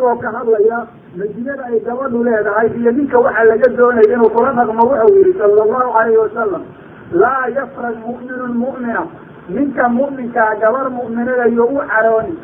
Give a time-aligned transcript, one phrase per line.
[0.00, 0.78] isagoo ka hadlaya
[1.16, 5.62] majinada ay gabadhu leedahay iyo ninka waxaa laga doonaya inuu kula dhaqmo wuxuu yihi sala
[5.62, 6.62] allahu calayhi wasalam
[7.12, 9.02] laa yafrag mu'minun mu'mina.
[9.50, 12.34] Ninka mu'minkaa gabar mu'minadayo u carooni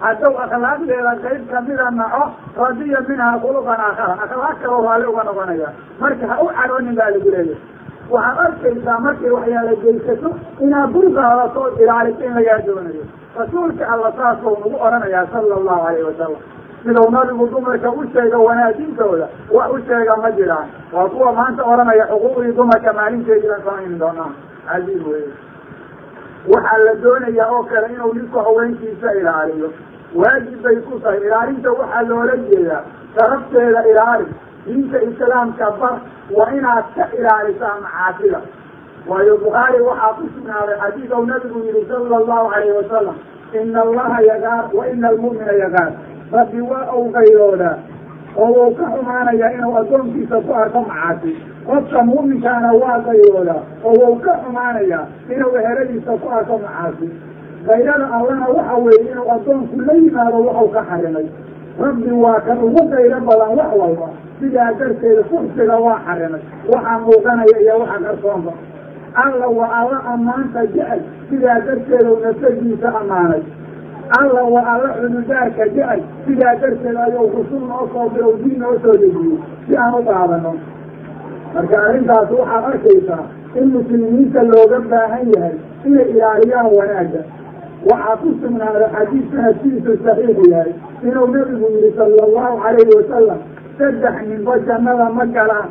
[0.00, 2.22] hadduu akhlaaqdeeda qayb kamida naco
[2.62, 5.68] radiya minhaa khuluqan aakhara akhlaaq kaloo raalli uga noqonaya.
[6.00, 7.58] Marka ha u caroonin baa lagu leeyahay.
[8.10, 10.30] Waxaad arkaysaa markay waxyaala geysato
[10.64, 13.04] inaad dulqaadato ilaaliso in lagaa doonayo.
[13.38, 19.28] Rasuulka alla saasuu nagu odhanayaa sala allahu alayhi wasalam sidau nabigu dumarka u sheega wanaajintooda
[19.56, 20.68] wax u sheega ma jiraan.
[20.92, 24.30] Waa kuwa maanta odhanaya xuquuqdii dumarka maalinteedii baan samayni doonaa
[24.68, 25.24] cajiib wey
[26.52, 29.72] waxaa la doonayaa oo kale inuu ninku haweenkiisa ilaaliyo.
[30.14, 31.20] Waajib bay ku tahay.
[31.26, 32.82] Ilaalinta waxaa loola jeedaa
[33.16, 34.26] sharafteeda ilaali.
[34.66, 35.94] Diinta islaamka bar
[36.36, 38.40] waa inaad ka ilaalisaa macaasida.
[39.08, 43.14] Waayo bukhaari waxaa ku sugnaaday xadiid ou nabigu yihi sala allahu alayhi wasalam
[43.60, 45.92] ina allaha yagaar wa ina almu'mina yagaar
[46.32, 47.76] rabbi waa ou qayroodaa
[48.36, 51.32] oo uu ka xumaanayaa inuu addoonkiisa ku arko macaasi.
[51.66, 55.04] Qofka mu'minkaana waa qayroodaa oo uu ka xumaanayaa
[55.34, 57.08] inuu eheladiisa ku arko macaasi.
[57.66, 61.26] Kayrada allana waxa weeye inuu addoonku la yimaado waxau ka xarimay.
[61.84, 64.08] Rabbi waa kan ugu qayro badan wax walba
[64.40, 66.42] sidaa darteeda fuxsiga waa xarimay.
[66.72, 68.52] Waxaa muuqanaya iyo waxa qarsoonba
[69.24, 73.42] alla waa alla ammaanta jecel sidaa darteeda nafsadiisa ammaanay
[74.20, 78.96] alla waa alla cududaarka jecel sidaa darteed ayuu rusul noo soo bilow diin noo soo
[79.02, 80.52] dejiyey si aan u qaadano
[81.54, 83.24] marka arrintaas waxaad arkaysaa
[83.58, 87.22] in muslimiinta looga baahan yahay inay ilaaliyaan wanaagga
[87.90, 90.72] waxaa ku sugnaaday xadiis sanadkiisu saxiixu yahay
[91.08, 93.40] inuu nabigu yihi sala allahu calayhi wasalam
[93.78, 95.70] saddex ninba jannada ma galaan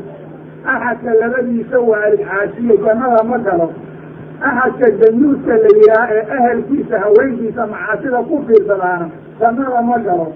[0.76, 3.68] axadka labadiisa waalid caasiye jannada ma galo
[4.42, 10.28] axadka danuuska la yidhaah ee ahelkiisa haweenkiisa macaasida ku fiirsadaana jannada ma galo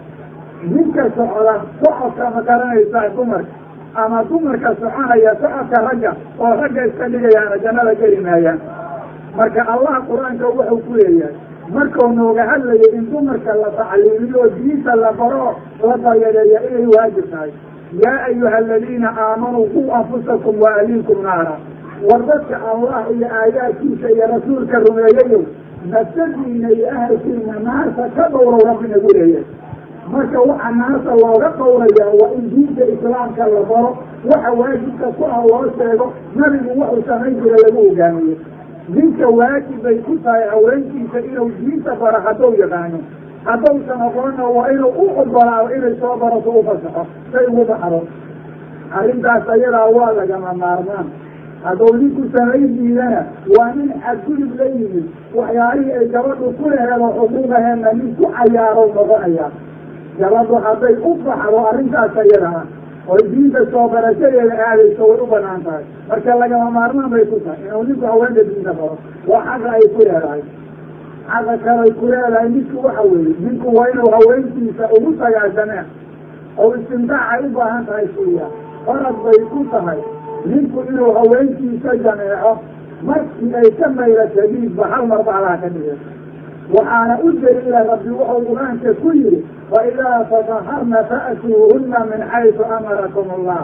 [0.63, 3.53] ninka socda socodka ma garanaysaa dumarka
[3.95, 8.59] ama dumarka soconaya socodka ragga oo ragga iska dhigayaana jannada geli maayaan
[9.37, 11.35] marka allah qur'aanka wuxuu ku leeyahay
[11.75, 15.55] markuu nooga hadlayo in dumarka la tacliimiyo diinta la baro
[15.87, 17.51] la daryareeya inay waajib tahay
[18.03, 21.55] yaa ayuha aladiina aamanuu quu anfusakum wa ahliikum naara
[22.09, 25.41] war dadka allah iyo aayaadkiisa iyo rasuulka rumeeyayow
[25.93, 29.45] nafsadiina iyo ahalkiina naarta ka dhowrow rabbi nagu leeyahay.
[30.11, 33.91] Marka waxa naarta looga dhowrayaa waa in diinta islaamka la baro
[34.31, 38.35] waxa waajibka ku ah loo sheego nabigu wuxuu samayn jira lagu hogaamiyo
[38.95, 42.99] ninka waajib bay ku tahay haweenkiisa inuu diinta baro hadduu yaqaano.
[43.45, 48.01] Haddausan aqoonna waa inuu u ogolaado inay soo barato u fasaxo say ugu baxdo.
[48.99, 51.07] Arrintaas ayadaa waa lagama maarmaan
[51.63, 53.21] hadduu ninku samayn diidana
[53.57, 55.05] waa nin xadgudub la yimid.
[55.35, 59.47] Waxyaalihii ay gabadhu ku leheedo xuquuqaheedna nin ku cayaarow noqonaya.
[60.19, 62.63] Gabadhu hadday u baxdo arrintaas ayadaa
[63.13, 65.83] oy diinta soo barashadeeda aadayso way u bannaan tahay.
[66.09, 67.59] Marka lagama maarmaan bay ku tahay.
[67.67, 68.97] Inuu ninku haweenta diinta baro
[69.27, 70.41] waa xaqa ay ku leedahay.
[71.31, 75.85] Xaqa kalay ku leedahay ninku waxa weeye ninku waa inuu haweenkiisa ugu sagaasameen
[76.61, 78.47] oo istimtaac ay u baahan tahay suuya
[78.85, 79.99] farad bay ku tahay
[80.45, 82.53] ninku inuu haweenkiisa jameeco
[83.03, 85.97] markii ay ka mayla shadiidba hal mar bacdaa ka dhigay
[86.75, 89.39] waxaana u daliila rabbi wuxuu qur'aanka ku yihi
[89.73, 93.61] waidaa tadaharna fa'tuuhuna min xaysu amarakum allah.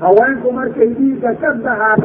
[0.00, 1.96] Haweenku markay dhiigga ka dahaa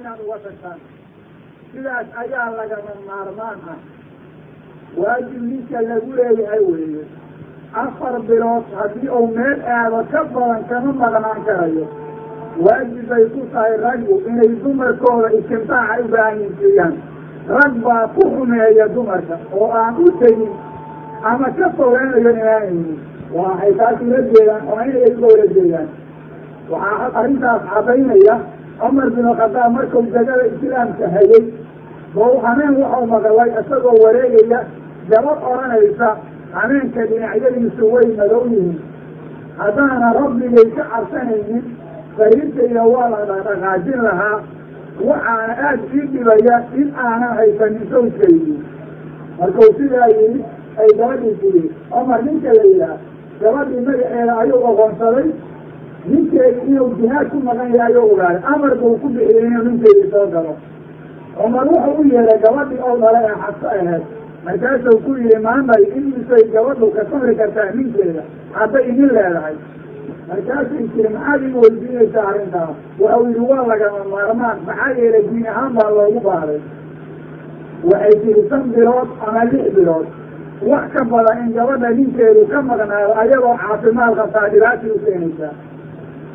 [0.00, 0.78] inaad uga tagtaan
[1.72, 3.78] sidaas ayaa lagama maarmaan ah.
[4.96, 7.04] Waajib ninka lagu leeyahay weeye
[7.74, 11.86] afar bilood haddii uu meel aado ka badan kama maqnaan karayo
[12.64, 16.94] waajib bay ku tahay raggu inay dumarkooda istimtaaca u baahanyiisiiyaan
[17.56, 20.52] rag baa ku xumeeya dumarka oo aan u tegin
[21.30, 22.98] ama ka fogeynayo inaanaynin
[23.38, 25.88] waxay taas ula jeedaan oo inay uga wala jeedaan
[26.72, 28.36] waxaa arrintaas cadaynaya
[28.80, 31.44] cumar bin khadaab markuu degada islaamka hayay
[32.14, 34.60] bou hameen waxau maqlay isagoo wareegaya
[35.10, 36.08] gabad odhanaysa
[36.54, 38.78] hameenka dhinacyadiisu way madow yihiin.
[39.58, 41.64] Haddaana rabbigay ka cabsanaynin
[42.16, 44.38] sariirtayda waa la dhaqdhaqaajin lahaa
[45.08, 48.58] waxaana aada ii dhibaya in aanan haysanin sawjkaydii
[49.38, 50.40] markuu sidaa yidhi
[50.82, 51.62] ay gabadhii tiri
[51.92, 52.98] cumar ninka la yidhaah
[53.42, 55.28] gabadhii magaceeda ayuu oqoonsaday
[56.10, 58.42] ninkeedi inuu jihaad ku maqan yahay ayuu ogaaday.
[58.54, 60.54] Amar buu ku bixiyey inuu ninkeedii soo galo.
[61.36, 64.02] Cumar wuxuu u yeeray gabadhii oo dhalay ee xabso aheed
[64.44, 68.22] markaasuu ku yihi maamay imisay gabadhu ka samri kartaa ninkeeda
[68.58, 69.56] hadday idin leedahay.
[70.28, 75.72] Markaasay tiri maxaad ii weydiinaysaa arrintaas waxau yihi waa lagama maarmaan maxaa yeelay diin ahaan
[75.78, 76.60] baa loogu baaday.
[77.90, 80.06] Waxay tiri shan bilood ama lix bilood
[80.70, 85.52] wax ka badan in gabadha ninkeedu ka maqnaado ayagoo caafimaad qabtaa dhibaatay u keenaysaa.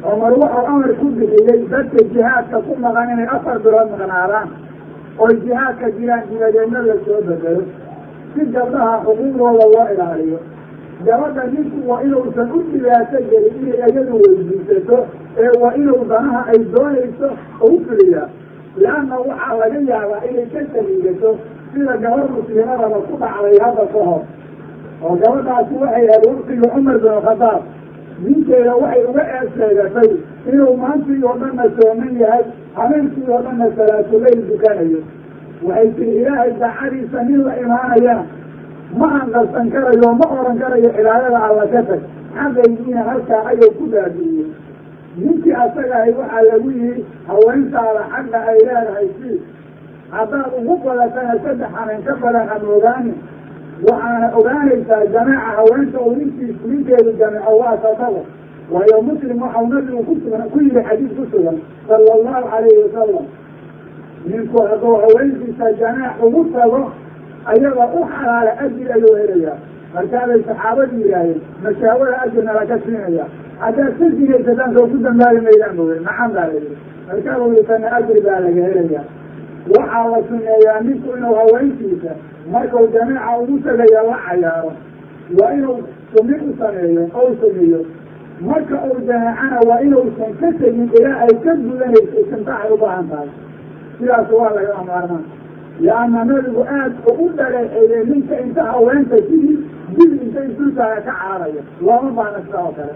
[0.06, 4.48] Cumar wuxuu amar ku bixiyey dadka jihaadka ku maqan inay afar bilood maqnaadaan
[5.26, 7.64] oy jihaadka jiraan dibadeedna la soo bedelo
[8.36, 10.40] si gabdhaha xuquuqdooda loo ilaaliyo.
[11.06, 14.98] Gabadha ninku waa inuusan u dhibaato gelin inay iyadu weydiisato
[15.44, 17.28] ee waa inuu danaha ay doonayso
[17.62, 18.28] u fuliyaa
[18.84, 21.30] leanna waxaa laga yaabaa inay ka saliigato
[21.74, 24.22] sida gabar muslimadaba ku dhacday hadda ka hor.
[25.04, 27.62] Oo gabadhaasi waxay ahayd waqtigii cumar bin khadaab
[28.26, 30.10] ninkeeda waxay uga eeseegatay
[30.52, 32.44] inuu maantii oo dhanna sooman yahay
[32.80, 35.02] habeenkii oo dhanna salaatuleyl dukanayo
[35.62, 38.26] tiri ilaahay daacadiisa nin la imaanayana
[38.98, 42.02] ma anqarsan karayo ma oran karayo cibaadada alla ka tag
[42.36, 44.48] xaqaygiina halkaa ayuu ku baabi'iyey
[45.18, 49.32] ninkii asagahay waxaa lagu yihi haweentaada xagga ay leedahay si
[50.12, 53.14] haddaad ugu badatana saddex habeen ka badan ama ogaani
[53.90, 58.22] waxaana ogaanaysaa jamaaca haweenta uu ninkiis ninkeedu jameeco waa sadabo
[58.72, 61.58] waayo muslim waxau nabigu kusugan ku yihi xadiis ku sugan
[61.88, 63.26] sala allahu calayhi wasalam
[64.30, 66.92] ninku hadduu haweenkiisa jamaac ugu tago
[67.46, 69.58] ayaga u xalaala ajir ayuu helayaa
[69.96, 73.26] markaabay saxaabadu yidhaaheen mashaawada ajirna laka siinaya.
[73.60, 76.78] Haddaad ka sinaysataan soo ku dambaabi maydaan boge maxan baa la yidhi?
[77.08, 79.02] Markaabuu yihi kana ajri baa laga helaya
[79.76, 82.12] waxaa la suneeyaa ninku inuu haweenkiisa
[82.52, 84.72] markuu jamaaca ugu tagayo la cayaaro.
[85.40, 85.78] Waa inuu
[86.16, 87.82] sumi u sameeyo ou sumiyo.
[88.42, 93.30] Marka uu jamaacana waa inuusan ka tegin ilaa ay ka gudanayso istimtaaxay u baahan tahay
[93.98, 95.24] sidaas waa laga amaarmaa
[95.84, 99.58] lianna nabigu aad ugu dhaleeceeyey ninka inta haweenta sidii
[99.98, 102.94] dil inta insultaaga ka caarayo looma baana sida oo kale.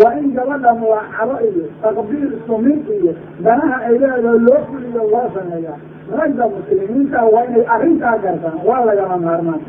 [0.00, 3.12] Waa in gabadha mulaacabo iyo taqbiil sumin iyo
[3.44, 5.78] danaha ay leedaho loo fuliyo loo sameeyaa
[6.18, 9.60] ragga muslimiinta waa inay arrintaa gartaan waa lagama maarmaan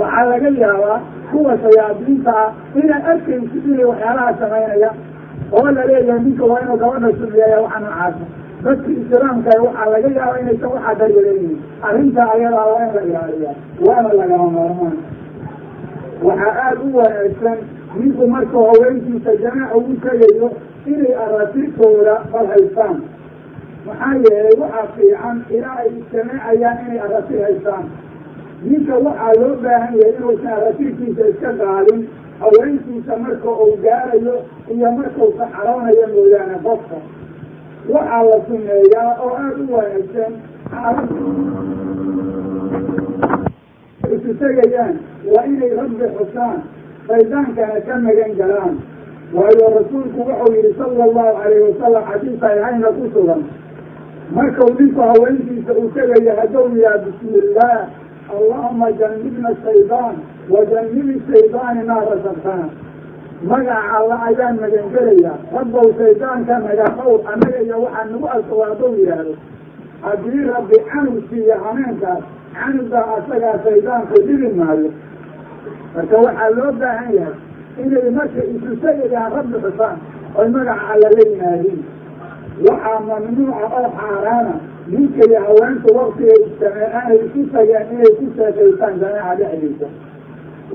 [0.00, 0.98] waxaa laga yaabaa
[1.30, 2.50] kuwa shayaadiinta ah
[2.82, 4.90] inay arkaysid inay waxyaalaha samaynaya
[5.58, 8.24] oo la leeyahay ninka waa inuu gabadha sumeeya waxa noocaasa
[8.64, 11.58] dadka islaamka waxaa laga yaaba inaysan waxaa daryeeleyihin
[11.88, 13.54] arrintaa ayadaa waa in la ilaaliyaa
[13.86, 14.96] waana lagama maarmaan
[16.28, 17.58] waxaa aada u wanaagsan
[18.00, 20.48] ninku markuu haweenkiisa jamaaca ugu tegayo
[20.92, 22.96] inay aratirtooda bal haystaan
[23.86, 27.84] maxaa yeelay waxaa fiican ilaa ay ijtamaacayaan inay aratir haystaan
[28.68, 32.00] ninka waxaa loo baahan yahay inuusan aratirkiisa iska qaadin
[32.42, 34.34] haweenkiisa marka uu gaarayo
[34.74, 36.98] iyo markuu saxaroonayo mooyaane qofka
[37.94, 40.32] waxaa la sumeeyaa oo aada u wanaagsan
[44.14, 44.96] isu tegayaan
[45.34, 46.58] waa inay rabbi xusaan
[47.08, 48.74] shaydaankana ka magan galaan
[49.36, 53.42] waayo rasuulku wuxuu yihi sala allahu calayhi wasalam xadiis saxiixayna ku sugan
[54.36, 57.80] markau ninku haweenkiisa uu tegayo hadduu yihaha bismi illaah
[58.36, 60.14] allahuma janibna shaydaan
[60.52, 62.68] wa janibi shaydaani maa rasaqtana
[63.42, 65.36] magaca alla ayaan magangelayaa.
[65.54, 69.34] Rabbow shaydaanka naga dhowr annaga iyo waxaa nagu alsawaa hadduu yidhaahdo.
[70.02, 72.22] Haddii rabbi canug siiyo hameenkaas
[72.54, 74.90] canugaa asagaa shaydaanku dhibi maayo.
[75.94, 77.36] Marka waxaa loo baahan yahay
[77.82, 79.96] inay marka isu tegayaan rabbi xusaan
[80.38, 81.80] oy magaca alla la yimaadiin
[82.66, 84.54] waxaa mamnuuca oo xaaraana
[84.92, 89.86] ninka iyo haweentu waktigay ijtameecaanay isu tageen inay ku sheekaystaan jamaaca dhexdiisa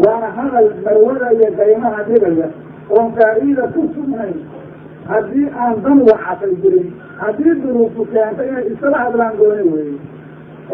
[0.05, 2.47] waana hadal marwada iyo daymaha dhibaya
[2.89, 4.37] oon faa'iida ku sugnayn.
[5.09, 6.87] Haddii aan dan wacatay jirin
[7.21, 9.97] haddii duruufu keentay inay isla hadlaan gooni weeye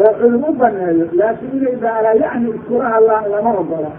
[0.03, 3.91] oo culum u baneeyo laakiin inay baalaa yacni iskula hadlaan lama ogola.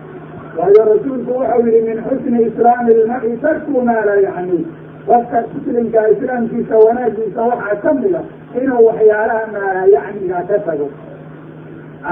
[0.59, 4.61] Waayo rasuulku wuxuu yihi min xusni islaami ilmari tarku maa laa yacni.
[5.07, 8.21] Qofka muslimka islaamkiisa wanaagiisa waxaa ka mida
[8.63, 10.89] inuu waxyaalaha maalaa yacniga ka tago.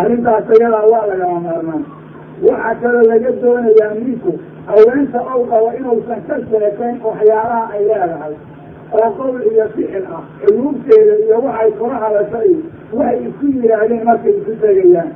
[0.00, 1.84] Arrintaas iyadaa waa lagama maarmaan
[2.46, 4.32] waxaa kaloo laga doonayaa ninku
[4.70, 8.34] haweenta ou qabo inuusan ka sheekayn waxyaalaha ay leedahay
[8.98, 12.60] oo qowl iyo ficil ah culuubteeda iyo waxay kula hadasho iyo
[12.98, 15.10] waxay isku yidhaahdeen markay isu tegayaan.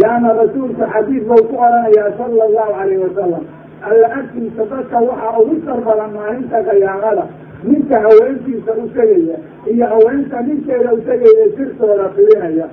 [0.00, 3.44] Lianna rasuulku xadiid bau ku oranayaa sala allahu calayhi wasalam
[3.88, 7.24] alla agtiisa dadka waxaa ugu sar badan maalinta qiyaamada
[7.70, 9.36] ninka haweentiisa u tegaya
[9.72, 12.66] iyo haweenta ninkeeda u tegaya sirtooda filinaya.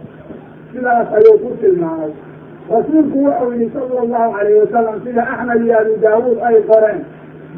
[0.72, 2.14] Sidaas ayuu ku tilmaamay
[2.72, 7.00] rasuulku wuxuu yihi sala allahu calayhi wasalam sida axmed iyo abu daawuud ay qoreen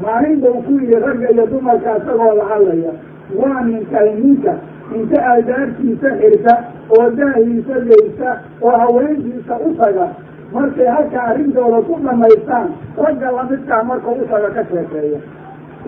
[0.04, 2.94] maalin bau ku yihi ragga iyo dumarka isagoo la hadlaya.
[3.40, 4.54] Waa ninkay ninka
[4.96, 6.54] inta albaabkiisa xirta
[6.96, 8.30] oo daahiisa geysta
[8.62, 10.08] oo haweentiisa u taga.
[10.54, 12.68] Markay halka arrintooda ku dhamaystaan
[13.04, 15.20] ragga lamidkaa markau u taga ka sheekeeya.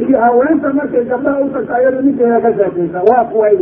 [0.03, 3.55] Iyo haweenta markay gabdhaha u tagta iyado ninkeeda ka sheekaysa waa kuway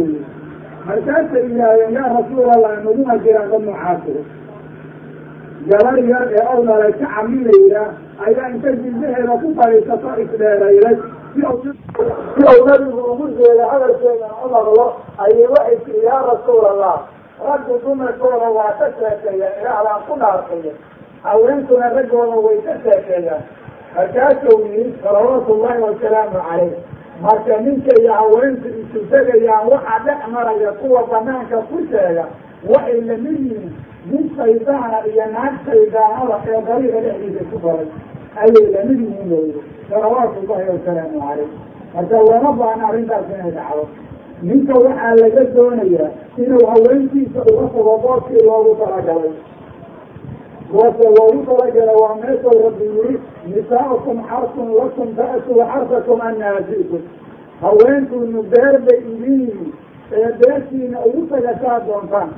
[0.87, 4.21] markaasay yidhaahdeen yaa rasuulallah naguma jiraan dad noocaasiro
[5.69, 10.95] gabar yar ee ow dhalay ka camin la yidhaah ayaa inta jilbaheeda ku fadhiisato isdheerayday
[11.33, 14.85] si uu nabigu ugu jeeda hadalkeeda u maqlo
[15.25, 16.95] ayay waxay tiri yaa rasuul allah
[17.49, 20.73] raggu dumarkooda waa ka sheekeeyaan ilaah ku dhaartaya
[21.23, 23.43] haweenkuna raggooda way ka sheekeeyaan
[23.95, 26.73] markaasuu yidhi salawaatu ullahi wasalaamu calayh
[27.21, 32.25] marka ninka iyo haweenku isu tegayaan waxaa dhex maraya kuwa banaanka ku sheega
[32.73, 33.73] waxay la mid yihiin
[34.09, 37.87] nin shaydaana iyo naag shaydaanada ee dariiqa dhexdiisa ku baray
[38.43, 41.49] ayay la mid yihiin yidhi salawaatu ullahi wasalaamu calayh
[41.95, 43.83] marka lama baana arrintaas inay dhacdo.
[44.49, 46.09] Ninka waxaa laga doonayaa
[46.43, 49.33] inuu haweenkiisa uga tago boodkii loogu talagalay.
[50.71, 53.19] Boodka loogu talagalay waa meeshuu rabbi yiri
[53.51, 57.01] nisaaukum xarsun lakum ta'tuu xarsakum annaasiikum.
[57.61, 59.73] Haweenkuunu beer bay idin yihiin
[60.19, 62.29] ee beertiina ugu tagasaa doontaan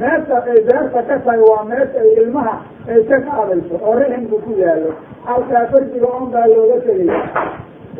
[0.00, 2.54] meesha ay beerta ka tahay waa meesha ay ilmaha
[2.92, 4.92] ay ka qaadayso oo rixinku ku yaallo.
[5.28, 7.18] Halkaa farjiga on baa looga tegaya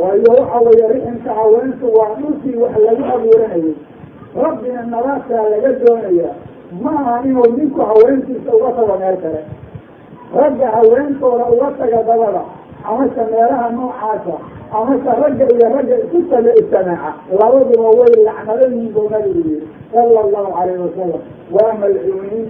[0.00, 3.74] waayo waxa weeye rixinka haweenku waa dhulkii wax lagu abuuranayay
[4.42, 6.34] rabbina nabaadkaa laga doonayaa.
[6.82, 9.40] Ma aha inuu ninku haweenkiisa uga tago meel kale.
[10.40, 12.42] Ragga haweenkooda uga taga dabada
[12.84, 14.36] amase meelaha noocaasa
[14.78, 20.20] amase ragga iyo ragga isku taga ijtamaaca labaduba way lacnadan yihiin buu nabigu yihi sala
[20.24, 21.22] allahu calayhi wasalam
[21.56, 22.46] waa malcuuniin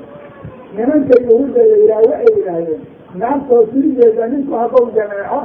[0.76, 2.81] nimanka yahuudda la yidhaah waxay yidhaahdeen
[3.21, 5.40] naagtoo sirigeeda ninku hadduu jameeco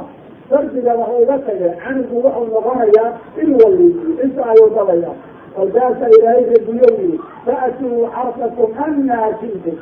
[0.50, 1.74] sardigaba ha uga tageen.
[1.84, 3.10] Canigu wuxuu noqonayaa
[3.42, 5.12] il waliisi inta ayuu dabaya
[5.56, 9.76] kolkaasa ilaahay rabiyo yiri fa'tuu xarsakum annaa shi'tum.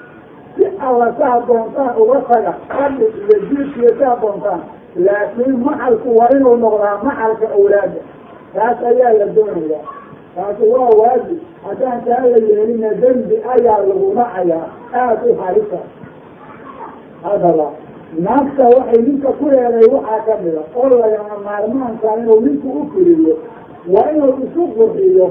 [0.56, 4.60] Si alla saa doontaan uga taga fadhi iyo jiirkiyo saa doontaan
[5.06, 8.00] laakiin maxalku waa inuu noqdaa maxalka awlaada
[8.54, 9.84] taas ayaa la doonayaa.
[10.36, 15.80] Taasi waa waajib haddaan taa la yeelina dembi ayaa lagu dhacayaa aada u harisa.
[17.22, 17.70] Hadaba
[18.18, 23.34] naagta waxay ninka ku leedahay waxaa ka mida oo lagama maarmaanka inuu ninku u firiyo
[23.94, 25.26] waa inuu isu qurxiyo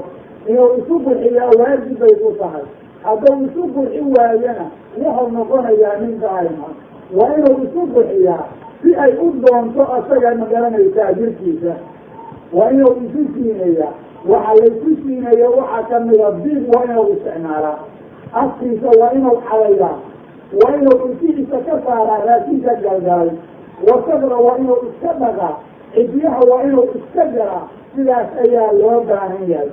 [0.48, 2.64] inuu isu qurxiyaa waajib bay ku tahay.
[3.04, 4.66] Hadduu isu qurxi waayana
[4.98, 6.68] wuxuu noqonayaa nin daa'ima
[7.18, 8.44] waa inuu isu qurxiyaa
[8.82, 11.74] si ay u doonto asaga ma garanaysaa jirkiisa.
[12.56, 13.92] Waa inuu isu siineeyaa
[14.30, 17.78] waxa laysu siineeya waxaa kamida diib waa inuu isticmaalaa
[18.42, 19.96] afkiisa waa inuu cadayaa
[20.62, 23.30] waa inuu intihiisa ka saaraa raashinka galgalay.
[23.88, 25.54] Wasaqda waa inuu iska dhaqaa
[25.94, 27.64] cidyaha waa inuu iska galaa
[27.94, 29.70] sidaas ayaa loo baahan yahay.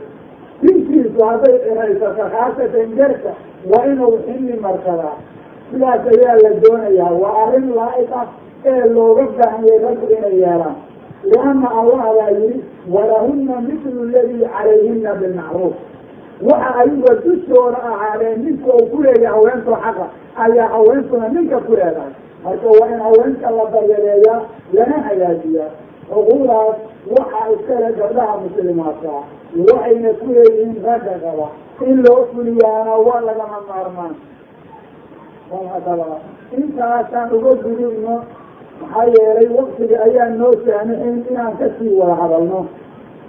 [0.62, 3.32] Dinkiisu hadday ciraysato khaasatan garka
[3.72, 5.16] waa inuu xilli marsadaa
[5.72, 7.12] sidaas ayaa la doonayaa.
[7.22, 8.28] Waa arrin laa-iq ah
[8.66, 10.76] ee looga baahanyay raggu inay yeelaan
[11.24, 15.74] lianna allah baa yidhi walahunna mitlu ladii calayhina bilmacruuf
[16.42, 20.06] waxa ayuga dushooda ahaadeen ninka uu ku leeyahay xaqa
[20.46, 24.42] ayaa haweenkuna ninka ku leedahay marka waa in haweenka la daryareeyaa
[24.74, 25.72] lana hagaajiyaa
[26.10, 26.78] xuquuqdaas
[27.18, 29.10] waxaa iskale gabdhaha muslimaadka
[29.68, 31.48] waxayna ku leeyihiin ragga qaba
[31.90, 34.16] in loo fuliyaana waa lagama maarmaan
[36.58, 38.16] intaasaan uga gudubno
[38.90, 42.66] maxaa yeelay waktiga ayaa noo saamixin inaan ka sii wada hadalno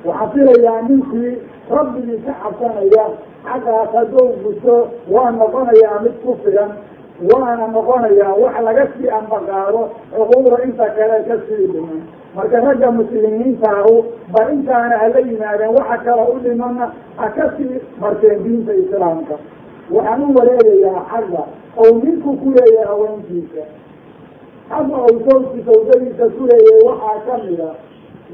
[0.05, 1.33] waxaan filayaa ninkii
[1.76, 3.05] rabbigii ka cabsanaya
[3.45, 4.76] xaggaas hadduu guto
[5.14, 6.71] waa noqonayaa mid ku filan
[7.33, 9.83] waana noqonayaa wax laga sii ambaqaado
[10.17, 12.00] xuquuqda inta kale ka sii dhiman
[12.37, 13.95] marka ragga muslimiintaahu
[14.35, 16.85] bal intaana hala yimaadeen waxa kale u dhimana
[17.17, 19.35] ha ka sii marteen diinta islaamka.
[19.95, 21.43] Waxaan u wareegayaa xagga
[21.76, 23.62] ou ninku ku leeyahay haweenkiisa
[24.71, 27.69] xagga ou sawki sawdadiisa ku leeyahay waxaa kamida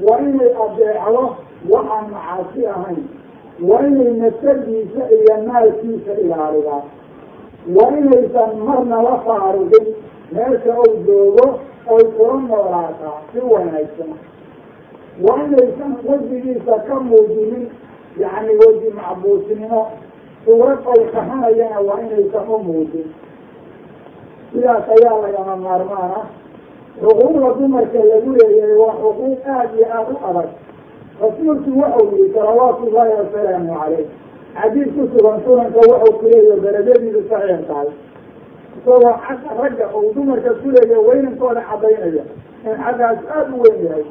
[0.07, 1.23] waa inay adeecdo
[1.73, 3.03] waxaan macaasi ahayn
[3.69, 6.81] waa inay nafsadiisa iyo maalkiisa ilaalidaa
[7.77, 9.87] waa inaysan marna la faarugin
[10.31, 11.47] meesha ou joogo
[11.95, 14.11] oy kula noolaataa si wanaagsan
[15.25, 17.65] waa inaysan wejigiisa ka muujinin
[18.21, 19.81] yacni weji macbuusnimo
[20.45, 23.07] suurad oy kahanayana waa inaysan u muujin
[24.53, 26.25] sidaas ayaa lagama maarmaan ah
[27.01, 30.49] xuquuqda dumarka lagu leeyahay waa xuquuq aada iyo aada u adag.
[31.21, 34.07] Rasuulku waxau yihi salawaatu ullaahi wasalaamu caleyh
[34.61, 37.89] xadiid ku sugan sunanka waxau kuleeyahay darajadiidu saxiix tahay.
[38.77, 42.23] Isagoo xagga ragga ou dumarka kuleeyahay weynankooda cadaynaya
[42.67, 44.05] in xaggaas aada u weyn yahay.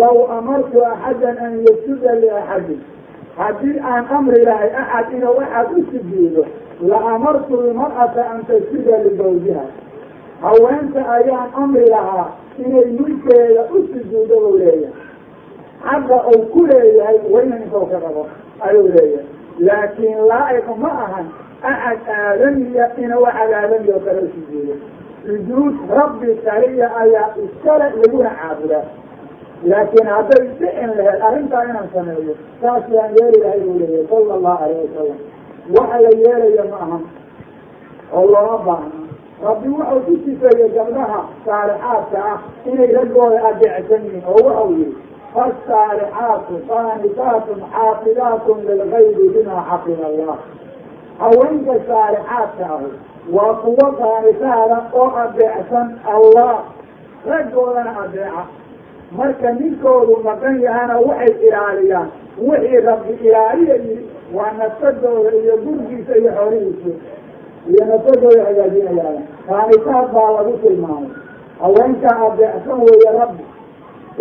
[0.00, 2.80] Law amartu axadan an yasjuda liaxadin.
[3.38, 6.44] Haddii aan amri lahay axad inuu axad u sujuudo
[6.90, 9.64] la amartu lmar'ata an tasjuda lizawjiha
[10.42, 14.92] haweenta ayaan amri lahaa inay ninkeeda u sujuudo buu leeyahay
[15.84, 18.26] xagga uu ku leeyahay weynankoo ka qabo
[18.68, 19.26] ayuu leeyahay
[19.68, 21.26] laakiin laa'iq ma ahan
[21.62, 24.74] axad aadamiya inuu axad aadami oo kale usujuudo
[25.26, 28.84] sujuud rabbi kaliya ayaa iskale laguna caabudaa
[29.72, 34.64] laakiin hadday dhicin laheyd arrintaa inaan sameeyo saas yaan yeeli lahay buu leeyahy sala allahu
[34.64, 35.18] alayh wasalam
[35.76, 37.02] waxa la yeelaya ma ahan
[38.12, 39.00] oo looma baahno
[39.46, 42.38] rabbi wuxuu ku sifeeyey gabdhaha saalixaadka ah
[42.70, 44.94] inay raggooda adeecsan yihiin oo waxau yihi
[45.34, 50.36] faasaalixaatu qaanitaatun xaafidaatun lilgaybi bimaa xafida allah.
[51.18, 52.88] Haweenka saalixaadka ahu
[53.36, 56.54] waa kuwo qaanitaada oo adeecsan allah.
[57.30, 58.42] Raggoodana adeeca
[59.18, 62.08] marka ninkoodu maqan yahana waxay ilaaliyaan.
[62.48, 66.90] Wixii rabbi ilaaliya yiri waa nafsadooda iyo gurgiisa iyo xoolihiisa
[67.70, 69.22] iyo nafsadooda hagaajinayaan.
[69.48, 71.10] Qaanitaad baa lagu tilmaamay.
[71.60, 73.44] Haweenka adeecsan weeye rabbi.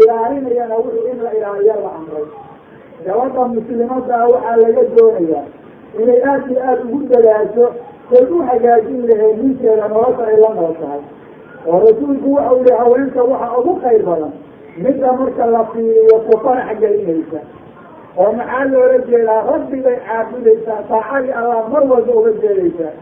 [0.02, 2.26] Ilaalinayana wuxuu in la ilaaliya la amray.
[3.06, 5.46] Gabadha muslimada ah waxaa laga doonayaa
[6.02, 7.66] inay aad iyo aada ugu dadaasho
[8.10, 11.02] say u hagaajin lahayd ninkeeda nolosha ay la nool tahay.
[11.68, 14.32] Oo rasuulku waxau yihi haweenka waxa ugu khayr badan
[14.84, 17.40] midda marka la fiiriyo ku farax gelinaysa
[18.18, 19.42] oo maxaa loola jeedaa?
[19.52, 22.94] Rabbi bay caabudaysaa saacadii allah mar walba uga jeedaysaa.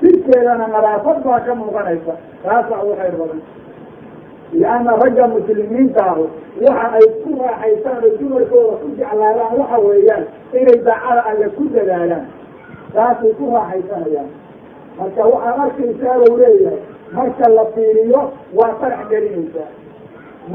[0.00, 2.14] Sirkeedana nadaafad baa ka muuqanaysa.
[2.44, 3.40] Taasaa ugu khayr badan
[4.52, 6.24] lianna ragga muslimiinta ahu
[6.66, 10.24] waxa ay ku raaxaysaan oo dumarkooda ku jeclaadaan waxa weeyaan
[10.60, 12.24] inay daacada alle ku dadaalaan.
[12.94, 14.30] Taasay ku raaxaysanayaan
[14.98, 16.80] marka waxaad arkaysaa buu leeyahay
[17.16, 18.22] marka la fiiriyo
[18.58, 19.68] waa farax gelinaysaa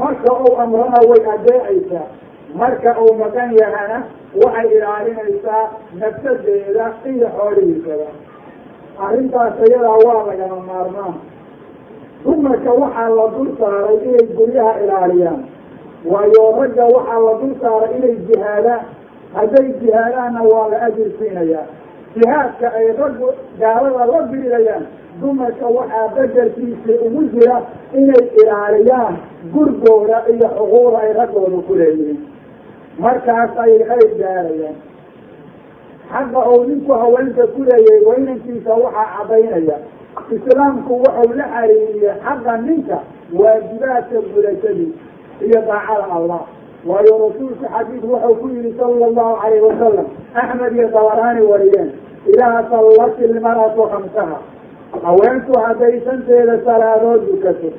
[0.00, 2.06] marka uu amrana way adeecaysaa
[2.60, 3.98] marka uu maqan yahana
[4.42, 5.64] waxay ilaalinaysaa
[6.00, 8.08] nafsadeeda iyo xoolihiisada
[9.06, 11.14] arrintaas iyadaa waa lagama maarmaan.
[12.24, 15.40] Dumarka waxaa la dul saaray inay guryaha ilaaliyaan.
[16.12, 18.82] Waayo ragga waxaa la dul saaray inay jihaadaan
[19.34, 21.66] hadday jihaadaanna waa la ajir siinayaa
[22.16, 23.28] jihaadka ay raggu
[23.60, 24.84] gaalada la birirayaan
[25.20, 27.56] dumarka waxaa bedelkiisa ugu jira
[28.00, 29.16] inay ilaaliyaan
[29.54, 32.18] gurgooda iyo xuquuqda ay raggooda ku leeyihiin
[32.98, 34.76] markaas ayay khayr gaarayaan.
[36.12, 39.76] Xaqa uu ninku haweenka ku leeyahay weynankiisa waxaa caddaynaya.
[40.36, 42.98] Islaamku wuxuu la xariiriyey xaqa ninka
[43.38, 44.92] waajibaadka gudashadii
[45.46, 46.42] iyo daacada allah.
[46.86, 51.90] Waayo rasuulku xadiid wuxuu ku yihi sala allahu calayhi wasalam axmed iyo dabaraani wariyeen
[52.32, 54.38] idaa sallat ilmaratu khamsaha
[55.06, 57.70] haweenku hadday shanteeda salaadood dukato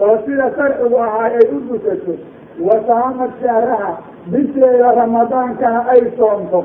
[0.00, 2.14] oo sida sharcigu ahaa ay u dukato
[2.68, 3.92] wasaamad shahraha
[4.32, 6.64] bisheeda ramadaankana ay soomto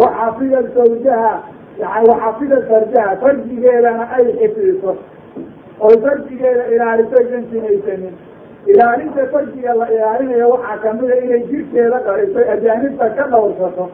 [0.00, 1.32] waxafida zawjaha
[2.08, 4.96] waxafida farjaha farjigeedana ay xifdiso.
[5.80, 8.14] Oo farjigeeda ilaaliso aysan sinaysanin
[8.66, 13.84] ilaalinta farjiga la ilaalinayo waxaa kamida inay jirkeeda dhaliso ajaanibta ka dhowrsato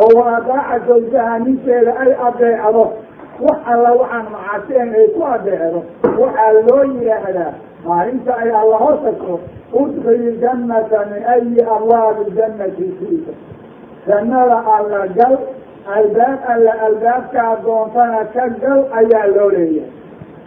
[0.00, 2.84] oo waadaaca zawjaha ninkeeda ay adeecdo
[3.46, 5.80] wax alla waxaan macaaseen ay ku adeecdo
[6.22, 7.52] waxaa loo yidhaahdaa
[7.86, 9.40] maalinta ay alla hoosagto
[9.80, 13.32] udkili jannata min ayi abwaabi jannati siita
[14.08, 15.38] jannada alla gal
[15.96, 19.90] albaab alle albaabkaa doontana ka gal ayaa loo leeyahay.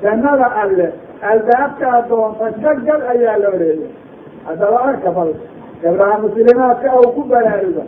[0.03, 0.87] Jannada alle
[1.31, 3.91] albaabkaa doonta ka gal ayaa loo leeyahay.
[4.45, 5.33] Haddaba arka bal
[5.83, 7.83] gabdhaha muslimaadka aw ku baraaruga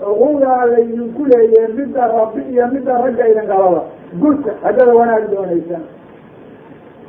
[0.00, 3.82] xuquuqdaa laydinku leeyahay midda rabbi iyo midda ragga idin qababa
[4.64, 5.84] haddada wanaag doonaysaan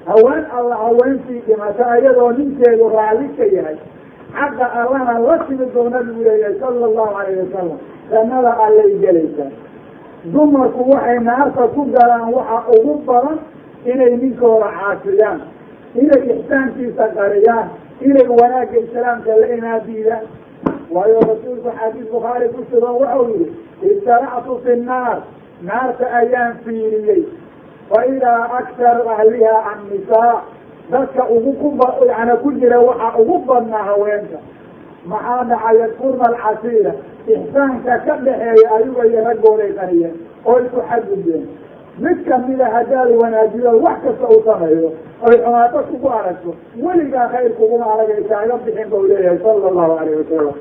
[0.08, 3.78] haween alla haweentii dhimata ayadoo ninkeedu raalli ka yahay.
[4.36, 7.78] Xaqa allana la timi doona buu leeyahay sala allahu calayhi wasalam
[8.12, 9.52] jannada allay gelaysaa
[10.34, 13.38] dumarku waxay naarta ku galaan waxa ugu badan
[13.86, 15.40] inay ninkooda caasiyaan
[16.02, 17.68] inay ixsaankiisa qariyaan
[18.02, 20.26] inay wanaagga islaamka la inaadiidaan.
[20.92, 23.48] Waayo rasuulku xadiis bukhaari ku sugan wuxuu yihi
[23.92, 25.18] ibtaractu fi nnaar
[25.62, 27.22] naarta ayaan fiiriyey
[27.90, 30.42] fa idaa aktaru ahliha annisaa
[30.92, 34.38] dadka ugu kuba yani ku jira waxaa ugu badnaa haweenka
[35.06, 36.94] maxaa dhacay yadkurna alcasiira
[37.28, 39.22] ixsaanka ka dhaxeeya ayaga iyo
[39.80, 41.46] qariyeen oo isku xadgudbeen
[42.00, 44.92] mid kamida haddaad wanaajiyo wax kasta uu sameeyo
[45.28, 50.18] oy xumaato kugu aragto weligaa khayr kuguma aragay kaaga bixin bau leeyahay sala allahu alayh
[50.18, 50.56] wasalam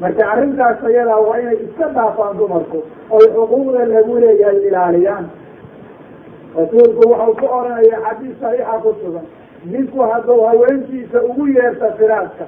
[0.00, 5.26] marka arrintaas ayadaa waa inay iska dhaafaan dumarku oy xuquuqda lagu leeyahay ilaaliyaan
[6.58, 9.26] rasuulku wuxuu ku oranaya xadiis saxiixa ku sugan.
[9.72, 12.44] Ninku hadduu haweenkiisa ugu yeerta firaadka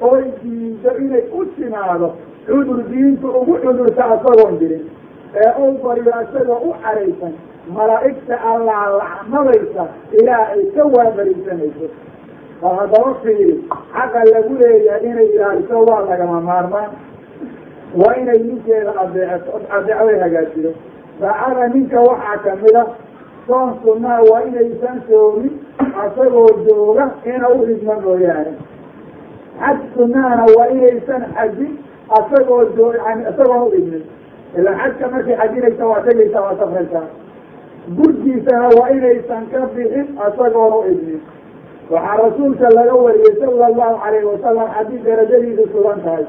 [0.00, 2.08] oy diinto inay u timaado
[2.46, 4.84] cudur diintu ugu cudurta asagoon jirin
[5.42, 7.32] ee uu bariyo isagoo u caraysan
[7.76, 9.84] malaa'igta allaa lacnadaysa
[10.20, 11.86] ilaa ay ka waabarisanayso
[12.62, 13.54] bal haddaba fiiri
[13.94, 16.90] xaqa lagu leeyahay inay ilaaliso waa lagama maarmaan.
[18.00, 20.70] Waa inay ninkeeda adeecato adeecday hagaajido
[21.20, 22.82] daacada ninka waxaa kamida
[23.46, 25.52] soon sunnaha waa inaysan soomin
[26.04, 28.52] asagoo jooga ina u idma mooyaane
[29.60, 31.72] xaj sunnahana waa inaysan xajin
[32.18, 32.92] asagoo joo
[33.30, 34.04] isagoon u idmin.
[34.58, 37.06] Ilaa xajka markay xajinaysa waa tegaysaa waa safraysaa
[37.96, 41.20] gurgiisana waa inaysan ka bixin asagoon u idmin.
[41.90, 46.24] Waxaa rasuulka laga wariyey sala allahu calayhi wasalam haddii darajadiisu sugan tahay.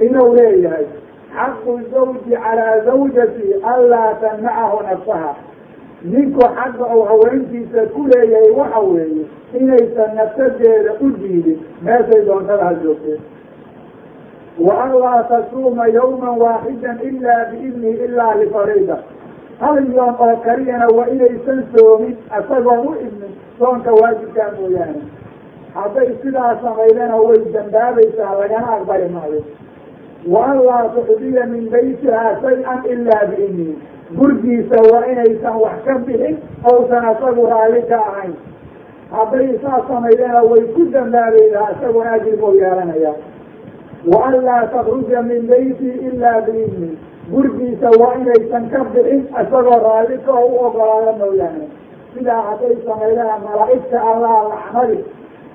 [0.00, 0.86] Inuu leeyahay
[1.34, 5.32] xaqu zawji calaa zawjati anlaa tamnacahu nafsaha
[6.04, 9.24] ninku xagga uu haweentiisa ku leeyahay waxa weeye
[9.60, 11.58] inaysan nafsadeeda u diidin.
[11.82, 13.20] Meeshay doontada ha joogteen.
[14.58, 18.98] Wa an laa tasuuma yawman waaxidan ilaa biidnihi ilaa lifariida
[19.60, 25.02] hal yoon oo kaliyana waa inaysan soomin isagoon u idmin soonka waajibkaa mooyaane.
[25.74, 29.42] Hadday sidaa samaydana way dambaabaysaa lagana aqbali maayo.
[30.32, 33.74] Wa an laa tuxdiya min baytihaa shay-an ilaa biidnihi
[34.18, 36.36] gurgiisa waa inaysan wax ka bixin
[36.72, 38.34] ousan asagu raalli ka ahayn.
[39.14, 43.14] Hadday saa samaydana way ku dambaabaydaa isaguna ajir buu yeelanayaa
[44.12, 46.90] wa an laa takruja min beyti ilaa biidni.
[47.32, 51.66] Gurgiisa waa inaysan ka bixin isagoo raalli ka oo u ogolaado mooyaane.
[52.14, 54.98] Sidaa hadday samaydana malaa'igta allah lacnadi